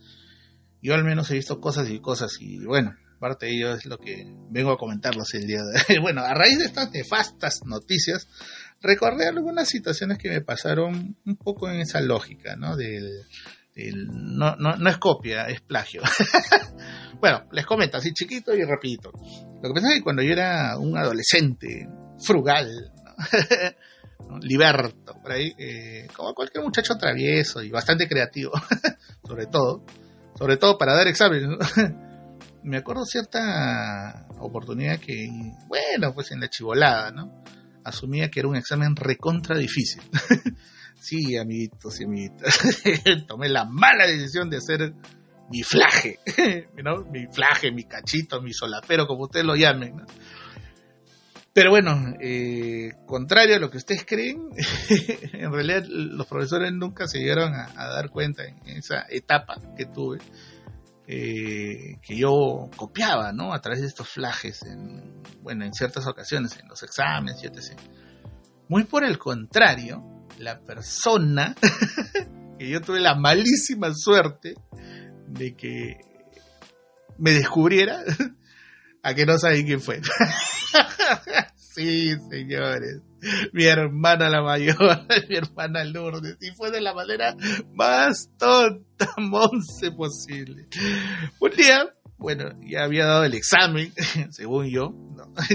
yo 0.80 0.94
al 0.94 1.04
menos 1.04 1.30
he 1.30 1.34
visto 1.34 1.60
cosas 1.60 1.90
y 1.90 2.00
cosas 2.00 2.38
y 2.40 2.64
bueno, 2.64 2.96
parte 3.20 3.44
de 3.44 3.56
ello 3.56 3.74
es 3.74 3.84
lo 3.84 3.98
que 3.98 4.24
vengo 4.48 4.72
a 4.72 4.78
comentarles 4.78 5.34
el 5.34 5.46
día 5.46 5.60
de 5.64 5.82
hoy. 5.94 5.98
Bueno, 6.00 6.22
a 6.22 6.32
raíz 6.32 6.60
de 6.60 6.64
estas 6.64 6.92
nefastas 6.92 7.60
noticias, 7.66 8.26
recordé 8.80 9.28
algunas 9.28 9.68
situaciones 9.68 10.16
que 10.16 10.30
me 10.30 10.40
pasaron 10.40 11.18
un 11.26 11.36
poco 11.36 11.68
en 11.68 11.80
esa 11.80 12.00
lógica, 12.00 12.56
¿no? 12.56 12.74
Del, 12.74 13.26
no, 13.74 14.56
no, 14.56 14.76
no 14.76 14.90
es 14.90 14.98
copia, 14.98 15.46
es 15.46 15.60
plagio. 15.60 16.02
bueno, 17.20 17.44
les 17.52 17.66
comento 17.66 17.96
así 17.96 18.12
chiquito 18.12 18.54
y 18.54 18.62
rapidito. 18.64 19.12
Lo 19.62 19.68
que 19.68 19.74
pasa 19.74 19.88
es 19.88 19.94
que 19.94 20.02
cuando 20.02 20.22
yo 20.22 20.32
era 20.32 20.76
un 20.78 20.96
adolescente 20.96 21.88
frugal, 22.18 22.92
liberto, 24.40 25.14
por 25.20 25.32
ahí, 25.32 25.54
eh, 25.58 26.08
como 26.14 26.34
cualquier 26.34 26.64
muchacho 26.64 26.96
travieso 26.96 27.62
y 27.62 27.70
bastante 27.70 28.08
creativo, 28.08 28.52
sobre 29.26 29.46
todo, 29.46 29.84
sobre 30.36 30.56
todo 30.56 30.78
para 30.78 30.94
dar 30.94 31.08
exámenes, 31.08 31.48
me 32.62 32.78
acuerdo 32.78 33.04
cierta 33.04 34.26
oportunidad 34.38 34.98
que, 34.98 35.28
bueno, 35.66 36.12
pues 36.14 36.30
en 36.32 36.40
la 36.40 36.48
chivolada, 36.48 37.10
¿no? 37.10 37.42
Asumía 37.84 38.30
que 38.30 38.40
era 38.40 38.48
un 38.48 38.56
examen 38.56 38.94
recontra 38.94 39.58
difícil. 39.58 40.02
Sí, 41.02 41.36
amiguitos 41.36 42.00
y 42.00 42.04
amiguitas. 42.04 42.60
Tomé 43.26 43.48
la 43.48 43.64
mala 43.64 44.06
decisión 44.06 44.48
de 44.48 44.58
hacer 44.58 44.94
mi 45.50 45.64
flaje, 45.64 46.20
¿no? 46.84 47.04
Mi 47.10 47.26
flaje, 47.26 47.72
mi 47.72 47.82
cachito, 47.82 48.40
mi 48.40 48.52
solapero, 48.52 49.08
como 49.08 49.24
ustedes 49.24 49.44
lo 49.44 49.56
llamen, 49.56 49.96
Pero 51.52 51.70
bueno, 51.70 52.14
eh, 52.20 52.92
contrario 53.04 53.56
a 53.56 53.58
lo 53.58 53.68
que 53.68 53.78
ustedes 53.78 54.04
creen, 54.06 54.50
en 55.32 55.52
realidad 55.52 55.82
los 55.88 56.28
profesores 56.28 56.72
nunca 56.72 57.08
se 57.08 57.18
llegaron 57.18 57.52
a, 57.52 57.88
dar 57.88 58.10
cuenta 58.10 58.44
en 58.44 58.68
esa 58.68 59.04
etapa 59.10 59.56
que 59.76 59.86
tuve, 59.86 60.18
eh, 61.08 61.98
que 62.00 62.16
yo 62.16 62.70
copiaba, 62.76 63.32
¿no? 63.32 63.52
A 63.52 63.60
través 63.60 63.80
de 63.80 63.88
estos 63.88 64.08
flajes, 64.08 64.62
en, 64.62 65.20
bueno, 65.42 65.64
en 65.64 65.74
ciertas 65.74 66.06
ocasiones, 66.06 66.56
en 66.60 66.68
los 66.68 66.80
exámenes 66.84 67.42
etc. 67.42 67.76
Muy 68.68 68.84
por 68.84 69.02
el 69.02 69.18
contrario, 69.18 70.21
la 70.38 70.60
persona 70.60 71.54
que 72.58 72.68
yo 72.68 72.80
tuve 72.80 73.00
la 73.00 73.14
malísima 73.14 73.92
suerte 73.94 74.54
de 75.28 75.54
que 75.56 75.96
me 77.18 77.32
descubriera 77.32 78.02
a 79.02 79.14
que 79.14 79.26
no 79.26 79.38
saben 79.38 79.66
quién 79.66 79.80
fue. 79.80 80.00
sí, 81.56 82.14
señores. 82.30 83.00
Mi 83.52 83.64
hermana 83.64 84.28
la 84.28 84.42
mayor, 84.42 85.06
mi 85.28 85.36
hermana 85.36 85.84
Lourdes. 85.84 86.36
Y 86.40 86.50
fue 86.56 86.70
de 86.70 86.80
la 86.80 86.92
manera 86.92 87.36
más 87.72 88.30
tonta, 88.36 89.14
monse 89.18 89.92
posible. 89.92 90.66
Un 91.38 91.50
día, 91.52 91.94
bueno, 92.18 92.50
ya 92.68 92.84
había 92.84 93.06
dado 93.06 93.24
el 93.24 93.34
examen, 93.34 93.92
según 94.30 94.70
yo, 94.70 94.92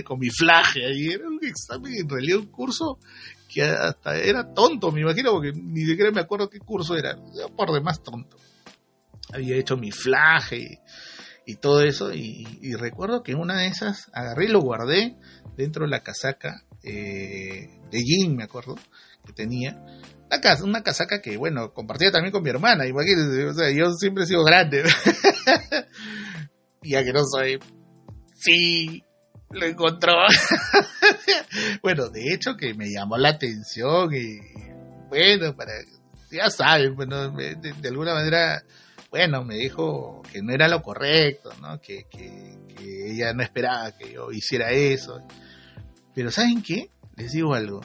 con 0.05 0.19
mi 0.19 0.29
flaje 0.29 0.85
ahí. 0.85 1.07
Era 1.07 1.27
un 1.27 1.39
examen, 1.43 1.93
en 1.93 2.09
realidad 2.09 2.39
un 2.39 2.47
curso 2.47 2.99
que 3.47 3.63
hasta 3.63 4.17
era 4.17 4.53
tonto, 4.53 4.91
me 4.91 5.01
imagino, 5.01 5.31
porque 5.31 5.51
ni 5.53 5.85
siquiera 5.85 6.11
me 6.11 6.21
acuerdo 6.21 6.49
qué 6.49 6.59
curso 6.59 6.95
era, 6.95 7.17
por 7.55 7.71
demás 7.71 8.01
tonto. 8.03 8.37
Había 9.33 9.57
hecho 9.57 9.77
mi 9.77 9.91
flaje 9.91 10.81
y, 11.45 11.55
todo 11.55 11.81
eso, 11.81 12.13
y, 12.13 12.73
recuerdo 12.75 13.23
que 13.23 13.35
una 13.35 13.59
de 13.59 13.67
esas 13.67 14.09
agarré 14.13 14.45
y 14.45 14.49
lo 14.49 14.61
guardé 14.61 15.15
dentro 15.55 15.85
de 15.85 15.91
la 15.91 16.03
casaca 16.03 16.63
eh, 16.83 17.79
de 17.89 18.03
jean, 18.03 18.35
me 18.35 18.43
acuerdo, 18.43 18.75
que 19.25 19.33
tenía. 19.33 19.81
Una, 20.29 20.63
una 20.63 20.83
casaca 20.83 21.21
que, 21.21 21.37
bueno, 21.37 21.73
compartía 21.73 22.11
también 22.11 22.31
con 22.31 22.43
mi 22.43 22.49
hermana, 22.49 22.85
imagínense, 22.85 23.45
o 23.45 23.53
sea, 23.53 23.71
yo 23.71 23.91
siempre 23.93 24.23
he 24.23 24.27
sido 24.27 24.43
grande. 24.43 24.83
ya 26.83 27.03
que 27.03 27.13
no 27.13 27.23
soy. 27.23 27.59
Sí, 28.35 29.03
lo 29.51 29.65
encontró. 29.65 30.13
bueno, 31.81 32.09
de 32.09 32.33
hecho 32.33 32.55
que 32.55 32.73
me 32.73 32.89
llamó 32.91 33.17
la 33.17 33.29
atención 33.29 34.13
y 34.13 34.39
bueno, 35.09 35.55
para 35.55 35.73
ya 36.31 36.49
saben, 36.49 36.95
bueno, 36.95 37.29
de, 37.29 37.87
alguna 37.87 38.13
manera, 38.13 38.63
bueno, 39.09 39.43
me 39.43 39.55
dijo 39.55 40.21
que 40.31 40.41
no 40.41 40.53
era 40.53 40.67
lo 40.67 40.81
correcto, 40.81 41.51
¿no? 41.61 41.79
Que, 41.79 42.05
que, 42.09 42.57
que 42.75 43.11
ella 43.11 43.33
no 43.33 43.43
esperaba 43.43 43.91
que 43.97 44.11
yo 44.13 44.31
hiciera 44.31 44.71
eso. 44.71 45.21
Pero 46.13 46.31
¿saben 46.31 46.61
qué? 46.61 46.91
Les 47.15 47.31
digo 47.31 47.53
algo. 47.53 47.81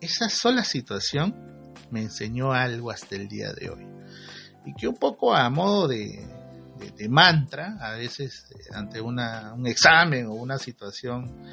Esa 0.00 0.30
sola 0.30 0.64
situación 0.64 1.74
me 1.90 2.00
enseñó 2.00 2.52
algo 2.52 2.90
hasta 2.90 3.16
el 3.16 3.28
día 3.28 3.52
de 3.52 3.70
hoy. 3.70 3.86
Y 4.64 4.74
que 4.74 4.88
un 4.88 4.96
poco 4.96 5.34
a 5.34 5.48
modo 5.50 5.88
de, 5.88 6.26
de, 6.78 7.08
mantra, 7.08 7.76
a 7.80 7.92
veces 7.92 8.46
eh, 8.50 8.74
ante 8.74 9.00
una, 9.00 9.54
un 9.54 9.66
examen 9.66 10.26
o 10.26 10.34
una 10.34 10.58
situación 10.58 11.44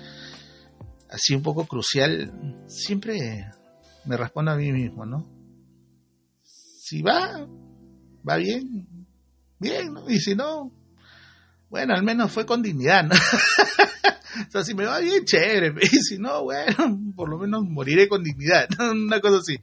así 1.09 1.35
un 1.35 1.43
poco 1.43 1.65
crucial, 1.65 2.63
siempre 2.67 3.51
me 4.05 4.17
respondo 4.17 4.51
a 4.51 4.55
mí 4.55 4.71
mismo, 4.71 5.05
¿no? 5.05 5.27
Si 6.43 7.01
va, 7.01 7.47
va 8.27 8.35
bien, 8.37 9.05
bien, 9.59 9.93
¿no? 9.93 10.09
Y 10.09 10.19
si 10.19 10.35
no, 10.35 10.71
bueno, 11.69 11.93
al 11.95 12.03
menos 12.03 12.31
fue 12.31 12.45
con 12.45 12.61
dignidad, 12.61 13.03
¿no? 13.03 13.15
o 14.47 14.51
sea, 14.51 14.63
si 14.63 14.73
me 14.73 14.85
va 14.85 14.99
bien, 14.99 15.25
chévere, 15.25 15.73
y 15.81 15.87
si 16.01 16.17
no, 16.17 16.43
bueno, 16.43 16.99
por 17.15 17.29
lo 17.29 17.37
menos 17.37 17.63
moriré 17.63 18.07
con 18.07 18.23
dignidad, 18.23 18.67
una 18.79 19.19
cosa 19.19 19.37
así. 19.37 19.57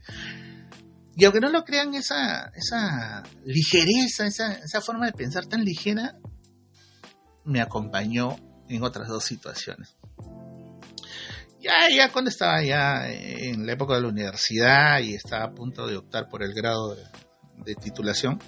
Y 1.17 1.25
aunque 1.25 1.41
no 1.41 1.51
lo 1.51 1.65
crean, 1.65 1.95
esa, 1.95 2.51
esa 2.55 3.23
ligereza, 3.45 4.27
esa, 4.27 4.55
esa 4.55 4.81
forma 4.81 5.07
de 5.07 5.13
pensar 5.13 5.47
tan 5.47 5.65
ligera, 5.65 6.17
me 7.45 7.61
acompañó 7.61 8.37
en 8.69 8.83
otras 8.83 9.09
dos 9.09 9.25
situaciones. 9.25 9.97
Ya, 11.61 11.89
ya 11.95 12.11
cuando 12.11 12.31
estaba 12.31 12.63
ya 12.65 13.09
en 13.09 13.67
la 13.67 13.75
época 13.75 13.95
de 13.95 14.03
la 14.03 14.09
universidad 14.09 15.01
y 15.01 15.15
estaba 15.15 15.45
a 15.45 15.55
punto 15.55 15.87
de 15.87 15.97
optar 15.97 16.29
por 16.29 16.43
el 16.43 16.55
grado 16.55 16.97
de, 16.97 17.75
titulación, 17.77 18.41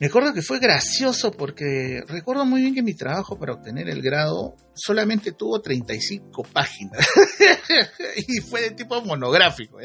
me 0.00 0.06
acuerdo 0.06 0.32
que 0.32 0.40
fue 0.40 0.58
gracioso 0.58 1.32
porque 1.32 2.00
recuerdo 2.06 2.46
muy 2.46 2.62
bien 2.62 2.74
que 2.74 2.82
mi 2.82 2.94
trabajo 2.94 3.38
para 3.38 3.52
obtener 3.52 3.90
el 3.90 4.00
grado 4.00 4.56
solamente 4.74 5.32
tuvo 5.32 5.60
35 5.60 6.44
páginas 6.44 7.06
y 8.16 8.40
fue 8.40 8.62
de 8.62 8.70
tipo 8.70 9.02
monográfico. 9.02 9.78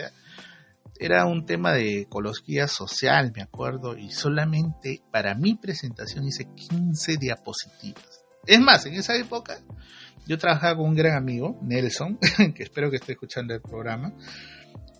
Era 1.00 1.26
un 1.26 1.46
tema 1.46 1.74
de 1.74 2.02
ecología 2.02 2.68
social, 2.68 3.32
me 3.36 3.42
acuerdo, 3.42 3.98
y 3.98 4.12
solamente 4.12 5.02
para 5.12 5.36
mi 5.36 5.56
presentación 5.56 6.26
hice 6.28 6.46
15 6.54 7.18
diapositivas. 7.18 8.24
Es 8.46 8.60
más, 8.60 8.86
en 8.86 8.96
esa 8.96 9.16
época 9.16 9.60
yo 10.26 10.38
trabajaba 10.38 10.78
con 10.78 10.90
un 10.90 10.96
gran 10.96 11.18
amigo, 11.18 11.60
Nelson, 11.62 12.18
que 12.56 12.64
espero 12.64 12.90
que 12.90 12.98
esté 12.98 13.14
escuchando 13.14 13.54
el 13.54 13.62
programa, 13.62 14.14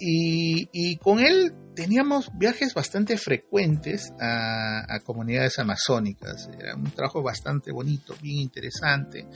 y, 0.06 0.98
con 0.98 1.20
él 1.20 1.54
teníamos 1.76 2.30
viajes 2.38 2.74
bastante 2.74 3.18
frecuentes 3.18 4.12
a, 4.20 5.00
comunidades 5.06 5.60
amazónicas. 5.60 6.50
Era 6.60 6.76
un 6.76 6.92
trabajo 6.92 7.24
bastante 7.24 7.72
bonito, 7.72 8.14
bien 8.22 8.40
interesante 8.40 9.28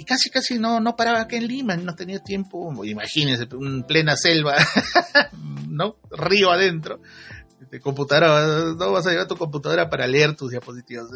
y 0.00 0.04
casi 0.06 0.30
casi 0.30 0.58
no, 0.58 0.80
no 0.80 0.96
paraba 0.96 1.20
acá 1.20 1.36
en 1.36 1.46
Lima, 1.46 1.76
no 1.76 1.94
tenía 1.94 2.20
tiempo, 2.20 2.72
imagínense, 2.86 3.46
en 3.52 3.82
plena 3.82 4.16
selva, 4.16 4.56
¿no? 5.68 5.96
Río 6.10 6.50
adentro, 6.50 7.02
de 7.70 7.80
computadora, 7.80 8.72
no 8.78 8.92
vas 8.92 9.06
a 9.06 9.10
llevar 9.10 9.28
tu 9.28 9.36
computadora 9.36 9.90
para 9.90 10.06
leer 10.06 10.34
tus 10.36 10.52
diapositivas, 10.52 11.08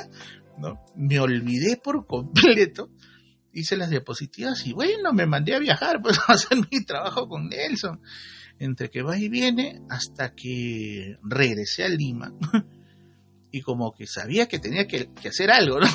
¿no? 0.58 0.82
Me 0.96 1.20
olvidé 1.20 1.76
por 1.76 2.06
completo, 2.06 2.88
hice 3.52 3.76
las 3.76 3.90
diapositivas 3.90 4.66
y 4.66 4.72
bueno, 4.72 5.12
me 5.12 5.26
mandé 5.26 5.54
a 5.54 5.58
viajar, 5.58 6.00
pues 6.00 6.18
a 6.26 6.32
hacer 6.32 6.56
mi 6.70 6.86
trabajo 6.86 7.28
con 7.28 7.50
Nelson, 7.50 8.00
entre 8.58 8.88
que 8.88 9.02
va 9.02 9.18
y 9.18 9.28
viene, 9.28 9.82
hasta 9.90 10.34
que 10.34 11.18
regresé 11.22 11.84
a 11.84 11.88
Lima, 11.88 12.32
y 13.50 13.60
como 13.60 13.92
que 13.92 14.06
sabía 14.06 14.48
que 14.48 14.58
tenía 14.58 14.86
que, 14.86 15.10
hacer 15.28 15.50
algo, 15.50 15.80
¿no? 15.80 15.86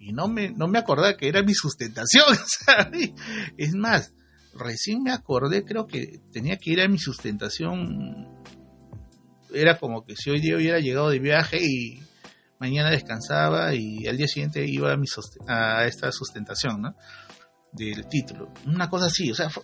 Y 0.00 0.12
no 0.12 0.28
me, 0.28 0.50
no 0.50 0.66
me 0.66 0.78
acordaba 0.78 1.16
que 1.16 1.28
era 1.28 1.42
mi 1.42 1.54
sustentación. 1.54 2.24
Es 3.58 3.74
más, 3.74 4.14
recién 4.54 5.02
me 5.02 5.12
acordé, 5.12 5.64
creo 5.64 5.86
que 5.86 6.20
tenía 6.32 6.56
que 6.56 6.72
ir 6.72 6.80
a 6.80 6.88
mi 6.88 6.98
sustentación, 6.98 8.26
era 9.52 9.78
como 9.78 10.04
que 10.04 10.16
si 10.16 10.30
hoy 10.30 10.40
día 10.40 10.56
hubiera 10.56 10.80
llegado 10.80 11.10
de 11.10 11.18
viaje 11.18 11.58
y 11.62 12.02
mañana 12.58 12.90
descansaba 12.90 13.74
y 13.74 14.06
al 14.06 14.16
día 14.16 14.26
siguiente 14.26 14.64
iba 14.66 14.96
a 15.46 15.86
esta 15.86 16.10
sustentación, 16.12 16.80
¿no? 16.80 16.96
Del 17.72 18.08
título. 18.08 18.52
Una 18.66 18.88
cosa 18.88 19.06
así, 19.06 19.30
o 19.30 19.34
sea, 19.34 19.50
fue, 19.50 19.62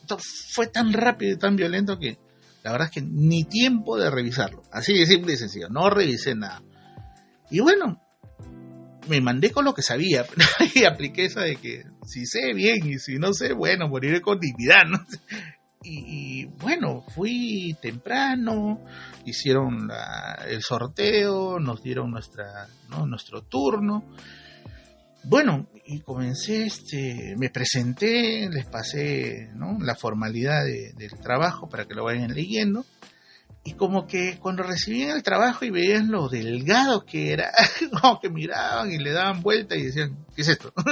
fue, 0.53 0.67
tan 0.67 0.93
rápido 0.93 1.33
y 1.33 1.39
tan 1.39 1.57
violento 1.57 1.99
que 1.99 2.19
la 2.63 2.73
verdad 2.73 2.89
es 2.89 2.95
que 2.95 3.03
ni 3.03 3.45
tiempo 3.45 3.97
de 3.97 4.11
revisarlo. 4.11 4.63
Así 4.71 4.93
de 4.93 5.07
simple 5.07 5.33
y 5.33 5.37
sencillo, 5.37 5.69
no 5.71 5.89
revisé 5.89 6.35
nada. 6.35 6.63
Y 7.51 7.61
bueno, 7.61 8.06
me 9.09 9.21
mandé 9.21 9.51
con 9.51 9.65
lo 9.65 9.75
que 9.75 9.83
sabía 9.83 10.25
y 10.75 10.85
apliqué 10.85 11.27
esa 11.27 11.43
de 11.43 11.57
que 11.57 11.85
si 12.07 12.27
sé 12.27 12.53
bien 12.55 12.87
y 12.87 12.99
si 12.99 13.19
no 13.19 13.33
sé, 13.33 13.53
bueno, 13.53 13.89
moriré 13.89 14.21
con 14.21 14.39
dignidad, 14.39 14.85
¿no? 14.89 15.05
Y, 15.89 16.47
bueno, 16.47 17.05
fui 17.15 17.77
temprano, 17.81 18.81
hicieron 19.25 19.89
el 20.49 20.61
sorteo, 20.61 21.61
nos 21.61 21.81
dieron 21.81 22.11
nuestra, 22.11 22.67
nuestro 23.07 23.43
turno. 23.43 24.03
Bueno, 25.23 25.69
y 25.87 26.01
comencé, 26.01 26.67
este, 26.67 27.37
me 27.39 27.51
presenté, 27.51 28.49
les 28.51 28.67
pasé 28.67 29.49
la 29.81 29.95
formalidad 29.95 30.65
del 30.65 31.21
trabajo 31.23 31.69
para 31.69 31.85
que 31.85 31.95
lo 31.95 32.03
vayan 32.03 32.35
leyendo 32.35 32.85
y 33.67 33.73
como 33.73 34.07
que 34.07 34.39
cuando 34.39 34.63
recibían 34.63 35.17
el 35.17 35.25
trabajo 35.25 35.65
y 35.65 35.71
veían 35.71 36.09
lo 36.09 36.29
delgado 36.29 37.05
que 37.05 37.33
era, 37.33 37.51
como 38.01 38.21
que 38.21 38.31
miraban 38.31 38.93
y 38.93 38.99
le 38.99 39.11
daban 39.11 39.43
vuelta 39.43 39.75
y 39.75 39.87
decían, 39.87 40.25
¿qué 40.35 40.43
es 40.43 40.49
esto? 40.49 40.73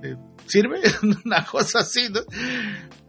Eh, 0.00 0.16
¿Sirve? 0.46 0.80
Una 1.24 1.44
cosa 1.44 1.80
así, 1.80 2.08
¿no? 2.08 2.20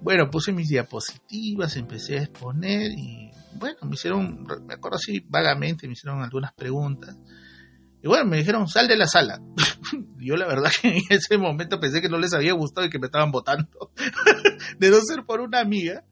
Bueno, 0.01 0.29
puse 0.31 0.51
mis 0.51 0.69
diapositivas, 0.69 1.75
empecé 1.75 2.17
a 2.17 2.23
exponer 2.23 2.91
y 2.91 3.29
bueno, 3.53 3.77
me 3.83 3.93
hicieron, 3.93 4.43
me 4.65 4.73
acuerdo 4.73 4.97
así 4.97 5.23
vagamente, 5.27 5.85
me 5.85 5.93
hicieron 5.93 6.23
algunas 6.23 6.53
preguntas. 6.53 7.15
Y 8.01 8.07
bueno, 8.07 8.25
me 8.25 8.37
dijeron, 8.37 8.67
sal 8.67 8.87
de 8.87 8.97
la 8.97 9.07
sala. 9.07 9.39
Yo 10.17 10.35
la 10.35 10.47
verdad 10.47 10.71
que 10.81 10.87
en 10.87 11.03
ese 11.09 11.37
momento 11.37 11.79
pensé 11.79 12.01
que 12.01 12.09
no 12.09 12.17
les 12.17 12.33
había 12.33 12.53
gustado 12.53 12.87
y 12.87 12.89
que 12.89 12.99
me 12.99 13.05
estaban 13.05 13.31
votando. 13.31 13.91
de 14.79 14.89
no 14.89 15.01
ser 15.01 15.25
por 15.25 15.41
una 15.41 15.59
amiga 15.59 16.05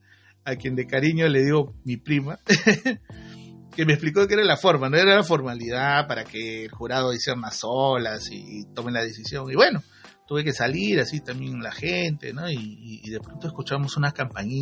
a 0.44 0.56
quien 0.56 0.76
de 0.76 0.86
cariño 0.86 1.28
le 1.28 1.44
digo 1.44 1.74
mi 1.84 1.96
prima, 1.96 2.38
que 3.76 3.84
me 3.84 3.92
explicó 3.92 4.26
que 4.26 4.34
era 4.34 4.44
la 4.44 4.56
forma, 4.56 4.88
no 4.88 4.96
era 4.96 5.14
la 5.14 5.22
formalidad 5.22 6.06
para 6.06 6.24
que 6.24 6.64
el 6.64 6.70
jurado 6.70 7.12
hiciera 7.12 7.38
unas 7.38 7.60
olas 7.62 8.28
y, 8.30 8.64
tomen 8.74 8.94
la 8.94 9.04
decisión. 9.04 9.50
Y 9.50 9.54
bueno, 9.54 9.82
tuve 10.26 10.44
que 10.44 10.52
salir 10.52 11.00
así 11.00 11.20
también 11.20 11.62
la 11.62 11.72
gente, 11.72 12.32
¿no? 12.32 12.50
Y, 12.50 13.08
de 13.08 13.20
pronto 13.20 13.46
escuchamos 13.46 13.96
una, 13.96 14.12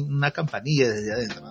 una 0.08 0.30
campanilla 0.32 0.88
desde 0.88 1.12
adentro. 1.12 1.42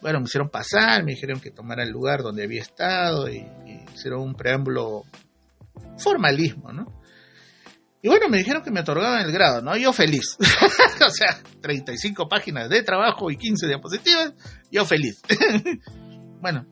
Bueno, 0.00 0.20
me 0.20 0.24
hicieron 0.24 0.50
pasar, 0.50 1.04
me 1.04 1.12
dijeron 1.12 1.40
que 1.40 1.50
tomara 1.50 1.82
el 1.82 1.90
lugar 1.90 2.22
donde 2.22 2.44
había 2.44 2.62
estado 2.62 3.28
y 3.28 3.46
hicieron 3.94 4.22
un 4.22 4.34
preámbulo 4.34 5.04
formalismo, 5.98 6.72
¿no? 6.72 7.03
Y 8.04 8.08
bueno, 8.08 8.28
me 8.28 8.36
dijeron 8.36 8.62
que 8.62 8.70
me 8.70 8.80
otorgaban 8.80 9.24
el 9.24 9.32
grado, 9.32 9.62
¿no? 9.62 9.74
Yo 9.78 9.90
feliz. 9.90 10.36
o 11.06 11.08
sea, 11.08 11.42
35 11.62 12.28
páginas 12.28 12.68
de 12.68 12.82
trabajo 12.82 13.30
y 13.30 13.38
15 13.38 13.66
diapositivas, 13.66 14.34
yo 14.70 14.84
feliz. 14.84 15.22
bueno, 16.42 16.66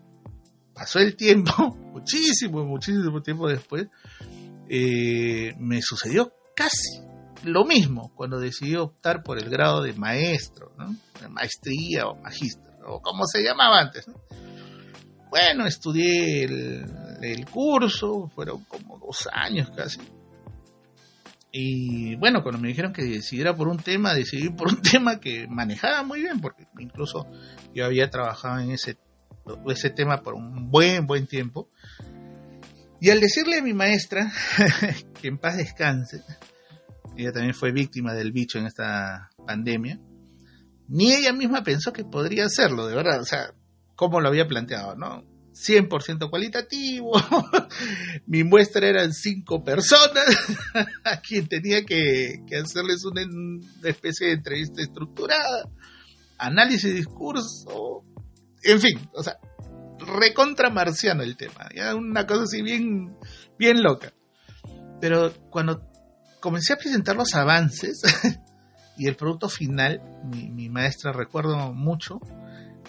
pasó 0.75 0.99
el 0.99 1.17
tiempo, 1.17 1.75
muchísimo, 1.95 2.67
muchísimo 2.67 3.23
tiempo 3.23 3.49
después, 3.49 3.87
eh, 4.69 5.55
me 5.59 5.81
sucedió 5.81 6.35
casi 6.55 7.01
lo 7.45 7.65
mismo 7.65 8.13
cuando 8.15 8.39
decidí 8.39 8.77
optar 8.77 9.23
por 9.23 9.39
el 9.39 9.49
grado 9.49 9.81
de 9.81 9.95
maestro, 9.95 10.75
¿no? 10.77 10.95
De 11.19 11.31
maestría 11.31 12.09
o 12.09 12.15
magíster, 12.15 12.75
o 12.87 13.01
como 13.01 13.25
se 13.25 13.43
llamaba 13.43 13.81
antes, 13.81 14.07
¿no? 14.07 14.21
Bueno, 15.31 15.65
estudié 15.65 16.45
el, 16.45 16.85
el 17.23 17.47
curso, 17.47 18.31
fueron 18.35 18.65
como 18.65 18.99
dos 18.99 19.27
años 19.33 19.71
casi 19.75 19.99
y 21.55 22.15
bueno, 22.17 22.43
cuando 22.43 22.59
me 22.59 22.69
dijeron 22.69 22.95
que 22.95 23.05
decidiera 23.05 23.55
por 23.55 23.69
un 23.69 23.77
tema, 23.77 24.15
decidí 24.15 24.49
por 24.49 24.69
un 24.69 24.81
tema 24.91 25.21
que 25.21 25.47
manejaba 25.47 26.03
muy 26.03 26.23
bien, 26.23 26.41
porque 26.41 26.67
incluso 26.79 27.27
yo 27.75 27.85
había 27.85 28.09
trabajado 28.09 28.61
en 28.61 28.71
ese, 28.71 28.97
ese 29.69 29.91
tema 29.91 30.23
por 30.23 30.35
un 30.35 30.71
buen, 30.71 31.07
buen 31.07 31.27
tiempo. 31.27 31.69
Y 33.01 33.11
al 33.11 33.21
decirle 33.21 33.59
a 33.59 33.63
mi 33.63 33.75
maestra 33.75 34.33
que 35.21 35.29
en 35.29 35.37
paz 35.37 35.59
descanse, 35.59 36.23
ella 37.19 37.33
también 37.33 37.55
fue 37.55 37.71
víctima 37.71 38.15
del 38.15 38.33
bicho 38.33 38.59
en 38.59 38.67
esta 38.67 39.29
pandemia, 39.47 40.01
ni 40.89 41.13
ella 41.13 41.35
misma 41.35 41.63
pensó 41.63 41.93
que 41.93 42.05
podría 42.05 42.47
hacerlo, 42.47 42.87
de 42.87 42.95
verdad, 42.95 43.21
o 43.21 43.25
sea, 43.25 43.53
como 43.95 44.21
lo 44.21 44.29
había 44.29 44.49
planteado, 44.49 44.97
¿no? 44.97 45.25
100% 45.53 46.31
cualitativo. 46.31 47.13
Mi 48.27 48.45
muestra 48.45 48.89
eran 48.89 49.13
cinco 49.13 49.63
personas 49.63 50.25
a 51.05 51.21
quien 51.21 51.49
tenía 51.49 51.85
que, 51.85 52.43
hacerles 52.63 53.05
una, 53.05 53.23
especie 53.85 54.29
de 54.29 54.33
entrevista 54.35 54.83
estructurada, 54.83 55.69
análisis 56.39 56.95
discurso, 56.95 58.05
en 58.63 58.81
fin, 58.81 59.09
o 59.15 59.23
sea, 59.23 59.39
recontra 59.99 60.71
marciano 60.71 61.23
el 61.23 61.37
tema, 61.37 61.69
ya 61.75 61.95
una 61.95 62.27
cosa 62.27 62.45
así 62.45 62.63
bien, 62.63 63.17
bien 63.59 63.83
loca. 63.83 64.13
Pero 65.01 65.33
cuando 65.51 65.83
comencé 66.41 66.73
a 66.73 66.77
presentar 66.77 67.17
los 67.17 67.35
avances 67.35 68.03
y 68.97 69.07
el 69.07 69.17
producto 69.17 69.49
final, 69.49 70.01
mi, 70.25 70.51
mi 70.51 70.69
maestra 70.69 71.13
recuerdo 71.13 71.73
mucho 71.73 72.21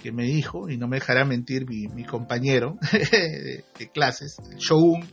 que 0.04 0.12
me 0.12 0.26
dijo, 0.26 0.70
y 0.70 0.78
no 0.78 0.90
me 0.90 0.98
dejará 0.98 1.24
mentir 1.24 1.66
mi, 1.66 2.04
compañero 2.04 2.78
de, 2.92 3.64
clases, 3.94 4.36
Shogun. 4.58 5.08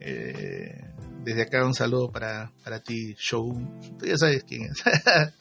Eh, 0.00 0.82
desde 1.22 1.42
acá 1.42 1.64
un 1.64 1.74
saludo 1.74 2.10
para, 2.10 2.50
para 2.64 2.80
ti, 2.80 3.14
Shogun. 3.16 3.98
Tú 3.98 4.06
ya 4.06 4.16
sabes 4.16 4.42
quién 4.42 4.62
es. 4.62 4.82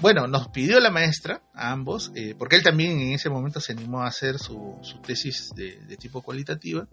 bueno, 0.00 0.28
nos 0.28 0.48
pidió 0.48 0.78
la 0.78 0.92
maestra, 0.92 1.42
a 1.52 1.72
ambos, 1.72 2.12
eh, 2.14 2.36
porque 2.38 2.54
él 2.54 2.62
también 2.62 3.00
en 3.00 3.12
ese 3.12 3.28
momento 3.28 3.58
se 3.58 3.72
animó 3.72 4.02
a 4.02 4.06
hacer 4.06 4.38
su, 4.38 4.78
tesis 5.04 5.50
de, 5.56 5.96
tipo 5.96 6.22
cualitativa. 6.22 6.86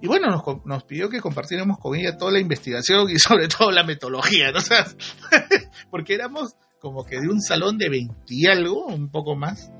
Y 0.00 0.06
bueno, 0.06 0.28
nos, 0.64 0.84
pidió 0.84 1.08
que 1.08 1.20
compartiéramos 1.20 1.78
con 1.78 1.96
ella 1.96 2.16
toda 2.16 2.30
la 2.30 2.38
investigación 2.38 3.10
y 3.10 3.18
sobre 3.18 3.48
todo 3.48 3.72
la 3.72 3.82
metodología, 3.82 4.52
¿no? 4.52 4.60
porque 5.90 6.14
éramos 6.14 6.54
como 6.80 7.04
que 7.04 7.20
de 7.20 7.28
un 7.28 7.40
salón 7.40 7.78
de 7.78 7.88
20 7.88 8.14
y 8.28 8.46
algo, 8.46 8.86
un 8.86 9.10
poco 9.10 9.36
más, 9.36 9.70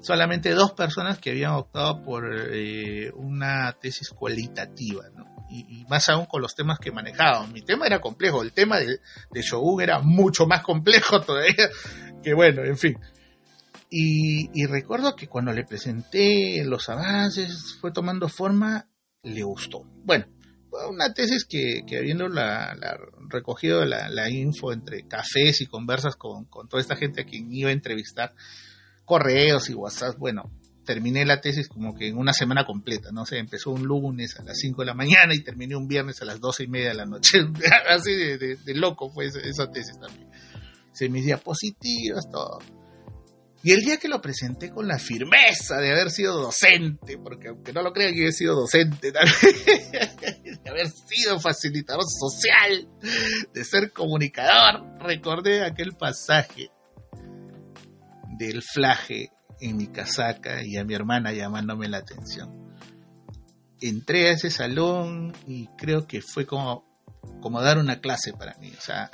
solamente 0.00 0.50
dos 0.50 0.72
personas 0.72 1.18
que 1.18 1.30
habían 1.30 1.52
optado 1.52 2.02
por 2.02 2.24
eh, 2.52 3.10
una 3.14 3.72
tesis 3.80 4.10
cualitativa, 4.10 5.04
¿no? 5.14 5.30
y, 5.50 5.84
más 5.88 6.08
aún 6.08 6.26
con 6.26 6.42
los 6.42 6.54
temas 6.54 6.78
que 6.78 6.92
manejaban. 6.92 7.52
Mi 7.52 7.62
tema 7.62 7.86
era 7.86 8.00
complejo, 8.00 8.42
el 8.42 8.52
tema 8.52 8.78
de, 8.78 9.00
de 9.30 9.42
Shogun 9.42 9.82
era 9.82 10.00
mucho 10.00 10.46
más 10.46 10.62
complejo 10.62 11.20
todavía, 11.20 11.68
que 12.22 12.34
bueno, 12.34 12.64
en 12.64 12.78
fin. 12.78 12.96
Y, 13.92 14.66
recuerdo 14.66 15.16
que 15.16 15.26
cuando 15.26 15.52
le 15.52 15.64
presenté 15.64 16.64
los 16.64 16.88
avances, 16.88 17.76
fue 17.80 17.90
tomando 17.90 18.28
forma, 18.28 18.88
le 19.22 19.42
gustó. 19.42 19.82
Bueno, 20.04 20.26
una 20.88 21.12
tesis 21.14 21.44
que, 21.44 21.82
que 21.86 21.98
habiendo 21.98 22.28
la, 22.28 22.76
recogido 23.28 23.84
la, 23.84 24.30
info 24.30 24.72
entre 24.72 25.06
cafés 25.06 25.60
y 25.60 25.66
conversas 25.66 26.16
con, 26.16 26.44
con 26.44 26.68
toda 26.68 26.80
esta 26.80 26.96
gente 26.96 27.22
a 27.22 27.24
quien 27.24 27.52
iba 27.52 27.70
a 27.70 27.72
entrevistar, 27.72 28.34
correos 29.04 29.68
y 29.70 29.74
WhatsApp, 29.74 30.16
bueno, 30.18 30.50
terminé 30.84 31.24
la 31.24 31.40
tesis 31.40 31.68
como 31.68 31.94
que 31.94 32.08
en 32.08 32.16
una 32.16 32.32
semana 32.32 32.64
completa, 32.64 33.10
no 33.12 33.24
sé, 33.24 33.38
empezó 33.38 33.70
un 33.70 33.84
lunes 33.84 34.38
a 34.38 34.42
las 34.42 34.58
5 34.58 34.82
de 34.82 34.86
la 34.86 34.94
mañana 34.94 35.34
y 35.34 35.42
terminé 35.42 35.76
un 35.76 35.86
viernes 35.86 36.20
a 36.22 36.24
las 36.24 36.40
12 36.40 36.64
y 36.64 36.66
media 36.68 36.88
de 36.88 36.94
la 36.94 37.06
noche, 37.06 37.38
así 37.88 38.12
de, 38.12 38.58
loco 38.74 39.10
fue 39.10 39.26
esa, 39.26 39.70
tesis 39.70 39.98
también. 40.00 40.28
Se 40.92 41.08
mis 41.08 41.24
diapositivas, 41.24 42.28
todo. 42.30 42.58
Y 43.62 43.72
el 43.72 43.82
día 43.82 43.98
que 43.98 44.08
lo 44.08 44.22
presenté 44.22 44.70
con 44.70 44.88
la 44.88 44.98
firmeza 44.98 45.76
de 45.76 45.92
haber 45.92 46.10
sido 46.10 46.40
docente, 46.40 47.18
porque 47.18 47.48
aunque 47.48 47.74
no 47.74 47.82
lo 47.82 47.92
crean 47.92 48.14
que 48.14 48.28
he 48.28 48.32
sido 48.32 48.54
docente 48.54 49.12
de 49.12 50.70
haber 50.70 50.88
sido 50.88 51.38
facilitador 51.38 52.04
social, 52.04 52.88
de 53.52 53.64
ser 53.64 53.92
comunicador, 53.92 54.98
recordé 55.00 55.62
aquel 55.64 55.92
pasaje 55.92 56.70
del 58.38 58.62
flaje 58.62 59.30
en 59.60 59.76
mi 59.76 59.88
casaca 59.88 60.62
y 60.64 60.78
a 60.78 60.84
mi 60.84 60.94
hermana 60.94 61.32
llamándome 61.32 61.86
la 61.88 61.98
atención. 61.98 62.74
Entré 63.82 64.28
a 64.28 64.32
ese 64.32 64.50
salón 64.50 65.34
y 65.46 65.66
creo 65.76 66.06
que 66.06 66.22
fue 66.22 66.46
como, 66.46 66.86
como 67.42 67.60
dar 67.60 67.76
una 67.76 68.00
clase 68.00 68.32
para 68.32 68.56
mí. 68.58 68.72
O 68.76 68.80
sea, 68.80 69.10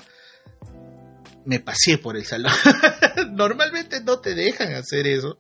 me 1.47 1.61
pasé 1.61 1.99
por 1.99 2.17
el 2.17 2.25
salón. 2.25 2.53
Normalmente 3.33 4.01
no 4.03 4.21
te 4.21 4.35
dejan 4.35 4.75
hacer 4.75 5.07
eso, 5.07 5.39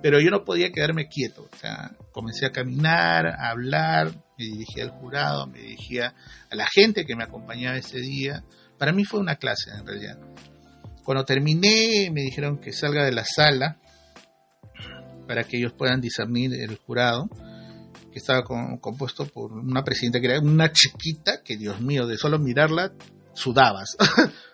pero 0.00 0.20
yo 0.20 0.30
no 0.30 0.44
podía 0.44 0.70
quedarme 0.70 1.08
quieto. 1.08 1.48
O 1.52 1.56
sea, 1.56 1.92
comencé 2.12 2.46
a 2.46 2.52
caminar, 2.52 3.26
a 3.26 3.50
hablar, 3.50 4.12
me 4.38 4.44
dirigí 4.44 4.80
al 4.80 4.90
jurado, 4.90 5.46
me 5.46 5.58
dirigía 5.58 6.14
a 6.50 6.54
la 6.54 6.66
gente 6.72 7.04
que 7.04 7.16
me 7.16 7.24
acompañaba 7.24 7.76
ese 7.76 7.98
día. 7.98 8.44
Para 8.78 8.92
mí 8.92 9.04
fue 9.04 9.20
una 9.20 9.36
clase 9.36 9.70
en 9.70 9.86
realidad. 9.86 10.18
Cuando 11.04 11.24
terminé 11.24 12.10
me 12.12 12.22
dijeron 12.22 12.58
que 12.58 12.72
salga 12.72 13.04
de 13.04 13.12
la 13.12 13.24
sala 13.24 13.78
para 15.26 15.44
que 15.44 15.56
ellos 15.56 15.72
puedan 15.72 16.00
discernir 16.00 16.54
el 16.54 16.76
jurado, 16.76 17.28
que 18.12 18.18
estaba 18.18 18.44
compuesto 18.44 19.26
por 19.26 19.52
una 19.52 19.82
presidenta 19.82 20.20
que 20.20 20.26
era 20.26 20.40
una 20.40 20.70
chiquita, 20.70 21.42
que 21.42 21.56
Dios 21.56 21.80
mío, 21.80 22.06
de 22.06 22.16
solo 22.16 22.38
mirarla 22.38 22.92
sudabas. 23.34 23.96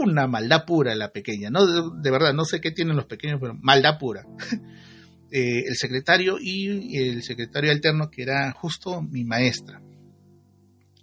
una 0.00 0.26
maldad 0.26 0.64
pura 0.64 0.94
la 0.94 1.12
pequeña, 1.12 1.50
no 1.50 1.66
de, 1.66 2.10
verdad, 2.10 2.32
no 2.34 2.44
sé 2.44 2.60
qué 2.60 2.70
tienen 2.70 2.96
los 2.96 3.06
pequeños, 3.06 3.38
pero 3.40 3.54
maldad 3.54 3.98
pura. 3.98 4.24
Eh, 5.32 5.62
el 5.68 5.76
secretario 5.76 6.38
y 6.40 6.98
el 6.98 7.22
secretario 7.22 7.70
alterno, 7.70 8.10
que 8.10 8.22
era 8.22 8.50
justo 8.50 9.00
mi 9.00 9.22
maestra. 9.22 9.80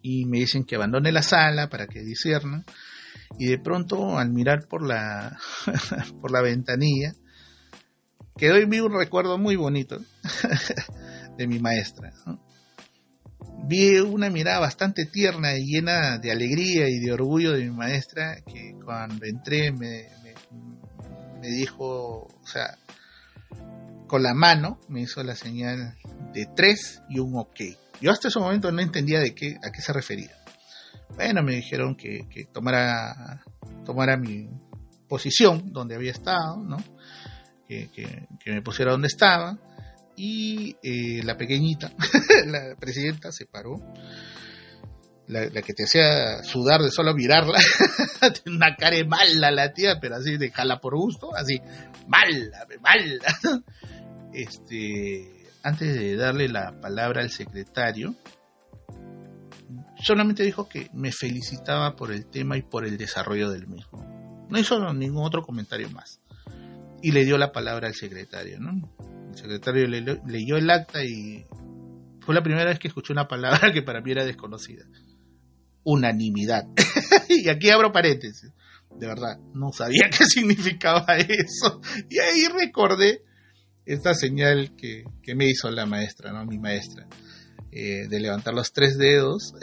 Y 0.01 0.25
me 0.25 0.39
dicen 0.39 0.65
que 0.65 0.75
abandone 0.75 1.13
la 1.13 1.21
sala 1.21 1.69
para 1.69 1.87
que 1.87 2.01
disciernan. 2.01 2.65
Y 3.39 3.45
de 3.45 3.57
pronto, 3.57 4.17
al 4.17 4.31
mirar 4.31 4.67
por 4.67 4.85
la, 4.85 5.37
por 6.21 6.31
la 6.31 6.41
ventanilla, 6.41 7.13
quedó 8.37 8.55
en 8.55 8.69
mí 8.69 8.79
un 8.79 8.93
recuerdo 8.93 9.37
muy 9.37 9.55
bonito 9.55 9.99
de 11.37 11.47
mi 11.47 11.59
maestra. 11.59 12.13
Vi 13.63 13.99
una 13.99 14.29
mirada 14.29 14.59
bastante 14.59 15.05
tierna 15.05 15.57
y 15.57 15.65
llena 15.65 16.17
de 16.17 16.31
alegría 16.31 16.87
y 16.89 16.99
de 16.99 17.11
orgullo 17.11 17.53
de 17.53 17.65
mi 17.65 17.71
maestra 17.71 18.37
que 18.45 18.75
cuando 18.83 19.25
entré 19.25 19.71
me, 19.71 20.07
me, 21.41 21.47
dijo, 21.47 22.27
o 22.27 22.47
sea, 22.47 22.77
con 24.07 24.23
la 24.23 24.33
mano 24.33 24.79
me 24.87 25.01
hizo 25.01 25.23
la 25.23 25.35
señal 25.35 25.97
de 26.33 26.47
tres 26.55 27.01
y 27.09 27.19
un 27.19 27.37
ok. 27.37 27.61
Yo 27.99 28.11
hasta 28.11 28.29
ese 28.29 28.39
momento 28.39 28.71
no 28.71 28.81
entendía 28.81 29.19
de 29.19 29.33
qué, 29.35 29.57
a 29.63 29.71
qué 29.71 29.81
se 29.81 29.91
refería. 29.91 30.31
Bueno, 31.15 31.43
me 31.43 31.55
dijeron 31.55 31.95
que, 31.95 32.27
que 32.29 32.45
tomara, 32.45 33.43
tomara 33.85 34.17
mi 34.17 34.49
posición 35.07 35.73
donde 35.73 35.95
había 35.95 36.11
estado, 36.11 36.57
¿no? 36.57 36.77
que, 37.67 38.27
me 38.45 38.61
pusiera 38.61 38.91
donde 38.91 39.07
estaba 39.07 39.57
y 40.17 40.75
eh, 40.81 41.21
la 41.23 41.37
pequeñita, 41.37 41.93
la 42.47 42.75
presidenta, 42.77 43.31
se 43.31 43.45
paró. 43.45 43.75
La, 45.27 45.49
que 45.49 45.73
te 45.73 45.83
hacía 45.83 46.41
sudar 46.41 46.81
de 46.81 46.89
solo 46.89 47.13
mirarla, 47.13 47.59
una 48.45 48.77
cara 48.77 48.95
mala 49.05 49.51
la 49.51 49.73
tía, 49.73 49.99
pero 49.99 50.15
así 50.15 50.37
de 50.37 50.51
jala 50.51 50.79
por 50.79 50.95
gusto, 50.95 51.35
así, 51.35 51.61
mala, 52.07 52.65
mala. 52.81 53.63
Este, 54.33 55.47
antes 55.63 55.95
de 55.95 56.15
darle 56.15 56.47
la 56.47 56.79
palabra 56.79 57.21
al 57.21 57.31
secretario, 57.31 58.15
solamente 60.01 60.43
dijo 60.43 60.69
que 60.69 60.89
me 60.93 61.11
felicitaba 61.11 61.95
por 61.95 62.11
el 62.11 62.25
tema 62.29 62.55
y 62.57 62.61
por 62.61 62.85
el 62.85 62.97
desarrollo 62.97 63.49
del 63.49 63.67
mismo. 63.67 64.45
No 64.49 64.59
hizo 64.59 64.93
ningún 64.93 65.25
otro 65.25 65.41
comentario 65.41 65.89
más 65.89 66.19
y 67.01 67.11
le 67.11 67.25
dio 67.25 67.37
la 67.37 67.51
palabra 67.51 67.87
al 67.87 67.95
secretario, 67.95 68.59
¿no? 68.59 69.16
Secretario 69.37 69.87
le, 69.87 70.01
leyó 70.25 70.57
el 70.57 70.69
acta 70.69 71.03
y 71.03 71.45
fue 72.21 72.33
la 72.33 72.43
primera 72.43 72.65
vez 72.65 72.79
que 72.79 72.87
escuché 72.87 73.13
una 73.13 73.27
palabra 73.27 73.71
que 73.73 73.83
para 73.83 74.01
mí 74.01 74.11
era 74.11 74.25
desconocida. 74.25 74.85
Unanimidad. 75.83 76.67
y 77.29 77.47
aquí 77.49 77.69
abro 77.69 77.91
paréntesis. 77.91 78.51
De 78.99 79.07
verdad, 79.07 79.37
no 79.53 79.71
sabía 79.71 80.09
qué 80.17 80.25
significaba 80.25 81.05
eso. 81.17 81.81
Y 82.09 82.19
ahí 82.19 82.47
recordé 82.47 83.21
esta 83.85 84.13
señal 84.13 84.75
que, 84.75 85.05
me 85.35 85.47
hizo 85.47 85.69
la 85.71 85.85
maestra, 85.85 86.33
¿no? 86.33 86.45
Mi 86.45 86.57
maestra. 86.57 87.07
Eh, 87.71 88.07
de 88.07 88.19
levantar 88.19 88.53
los 88.53 88.71
tres 88.71 88.97
dedos 88.97 89.53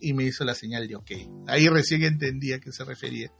y 0.00 0.12
me 0.12 0.24
hizo 0.24 0.44
la 0.44 0.54
señal 0.54 0.88
de 0.88 0.96
ok. 0.96 1.10
Ahí 1.46 1.68
recién 1.68 2.02
entendía 2.02 2.56
a 2.56 2.58
qué 2.58 2.72
se 2.72 2.84
refería 2.84 3.30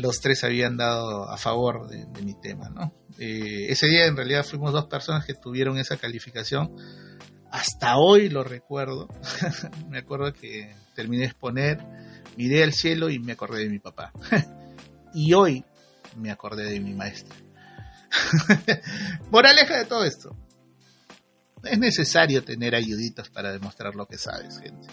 los 0.00 0.20
tres 0.20 0.44
habían 0.44 0.76
dado 0.76 1.28
a 1.28 1.36
favor 1.36 1.88
de, 1.88 2.06
mi 2.22 2.34
tema, 2.34 2.68
¿no? 2.70 2.92
Eh, 3.18 3.66
ese 3.68 3.86
día 3.86 4.06
en 4.06 4.16
realidad 4.16 4.44
fuimos 4.44 4.72
dos 4.72 4.86
personas 4.86 5.24
que 5.24 5.34
tuvieron 5.34 5.78
esa 5.78 5.96
calificación. 5.96 6.74
Hasta 7.50 7.96
hoy 7.98 8.28
lo 8.28 8.44
recuerdo. 8.44 9.08
me 9.88 9.98
acuerdo 9.98 10.32
que 10.32 10.74
terminé 10.94 11.22
de 11.22 11.28
exponer, 11.28 11.78
miré 12.36 12.62
al 12.62 12.72
cielo 12.72 13.10
y 13.10 13.18
me 13.18 13.32
acordé 13.32 13.64
de 13.64 13.70
mi 13.70 13.78
papá. 13.78 14.12
y 15.14 15.32
hoy 15.34 15.64
me 16.16 16.30
acordé 16.30 16.64
de 16.64 16.80
mi 16.80 16.94
maestra. 16.94 17.36
Moraleja 19.30 19.78
de 19.78 19.84
todo 19.84 20.04
esto. 20.04 20.36
Es 21.62 21.78
necesario 21.78 22.42
tener 22.42 22.74
ayuditas 22.74 23.28
para 23.28 23.52
demostrar 23.52 23.94
lo 23.94 24.06
que 24.06 24.16
sabes, 24.16 24.58
gente. 24.58 24.88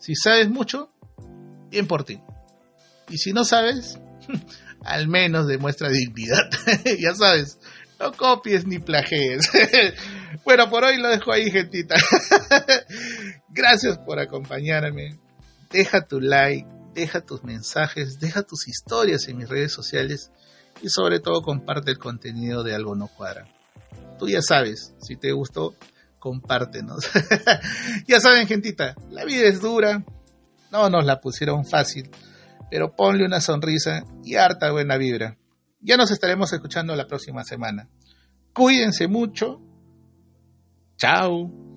Si 0.00 0.14
sabes 0.14 0.48
mucho, 0.48 0.90
bien 1.68 1.86
por 1.86 2.04
ti. 2.04 2.20
Y 3.10 3.18
si 3.18 3.32
no 3.32 3.44
sabes, 3.44 3.98
al 4.84 5.08
menos 5.08 5.46
demuestra 5.46 5.88
dignidad. 5.88 6.50
ya 6.98 7.14
sabes, 7.14 7.58
no 7.98 8.12
copies 8.12 8.66
ni 8.66 8.78
plagies. 8.78 9.50
bueno, 10.44 10.70
por 10.70 10.84
hoy 10.84 10.98
lo 10.98 11.08
dejo 11.08 11.32
ahí, 11.32 11.50
gentita. 11.50 11.96
Gracias 13.48 13.98
por 13.98 14.18
acompañarme. 14.18 15.18
Deja 15.70 16.02
tu 16.02 16.20
like, 16.20 16.66
deja 16.94 17.20
tus 17.20 17.44
mensajes, 17.44 18.18
deja 18.18 18.42
tus 18.42 18.66
historias 18.68 19.28
en 19.28 19.36
mis 19.36 19.48
redes 19.48 19.72
sociales 19.72 20.30
y 20.82 20.88
sobre 20.88 21.20
todo 21.20 21.42
comparte 21.42 21.92
el 21.92 21.98
contenido 21.98 22.64
de 22.64 22.74
Algo 22.74 22.96
No 22.96 23.08
Cuadra. 23.08 23.46
Tú 24.18 24.28
ya 24.28 24.42
sabes, 24.42 24.94
si 25.00 25.16
te 25.16 25.32
gustó, 25.32 25.74
compártenos. 26.18 27.08
ya 28.06 28.20
saben, 28.20 28.46
gentita, 28.46 28.94
la 29.10 29.24
vida 29.24 29.46
es 29.46 29.60
dura, 29.60 30.04
no 30.72 30.90
nos 30.90 31.04
la 31.04 31.20
pusieron 31.20 31.64
fácil 31.64 32.10
pero 32.70 32.94
ponle 32.94 33.24
una 33.24 33.40
sonrisa 33.40 34.04
y 34.24 34.36
harta 34.36 34.70
buena 34.70 34.96
vibra. 34.96 35.36
Ya 35.80 35.96
nos 35.96 36.10
estaremos 36.10 36.52
escuchando 36.52 36.94
la 36.94 37.06
próxima 37.06 37.42
semana. 37.44 37.88
Cuídense 38.52 39.08
mucho. 39.08 39.60
Chao. 40.96 41.69